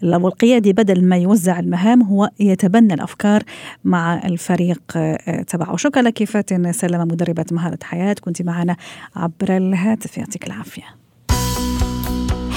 أو 0.02 0.28
القيادي 0.28 0.72
بدل 0.72 1.04
ما 1.08 1.16
يوزع 1.16 1.58
المهام 1.58 2.02
هو 2.02 2.30
يتبنى 2.40 2.94
الأفكار 2.94 3.42
مع 3.84 4.20
الفريق 4.24 4.82
آه، 4.96 5.42
تبعه. 5.42 5.76
شكرا 5.76 6.02
لك 6.02 6.24
فاتن 6.24 6.72
سلمة 6.72 7.04
مدربة 7.04 7.44
مهارة 7.52 7.78
حياة. 7.82 8.16
كنت 8.20 8.42
معنا 8.42 8.76
عبر 9.16 9.56
الهاتف. 9.56 10.18
يعطيك 10.18 10.46
العافية. 10.46 10.84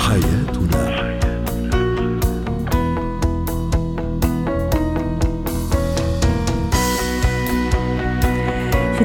حياتنا 0.07 0.56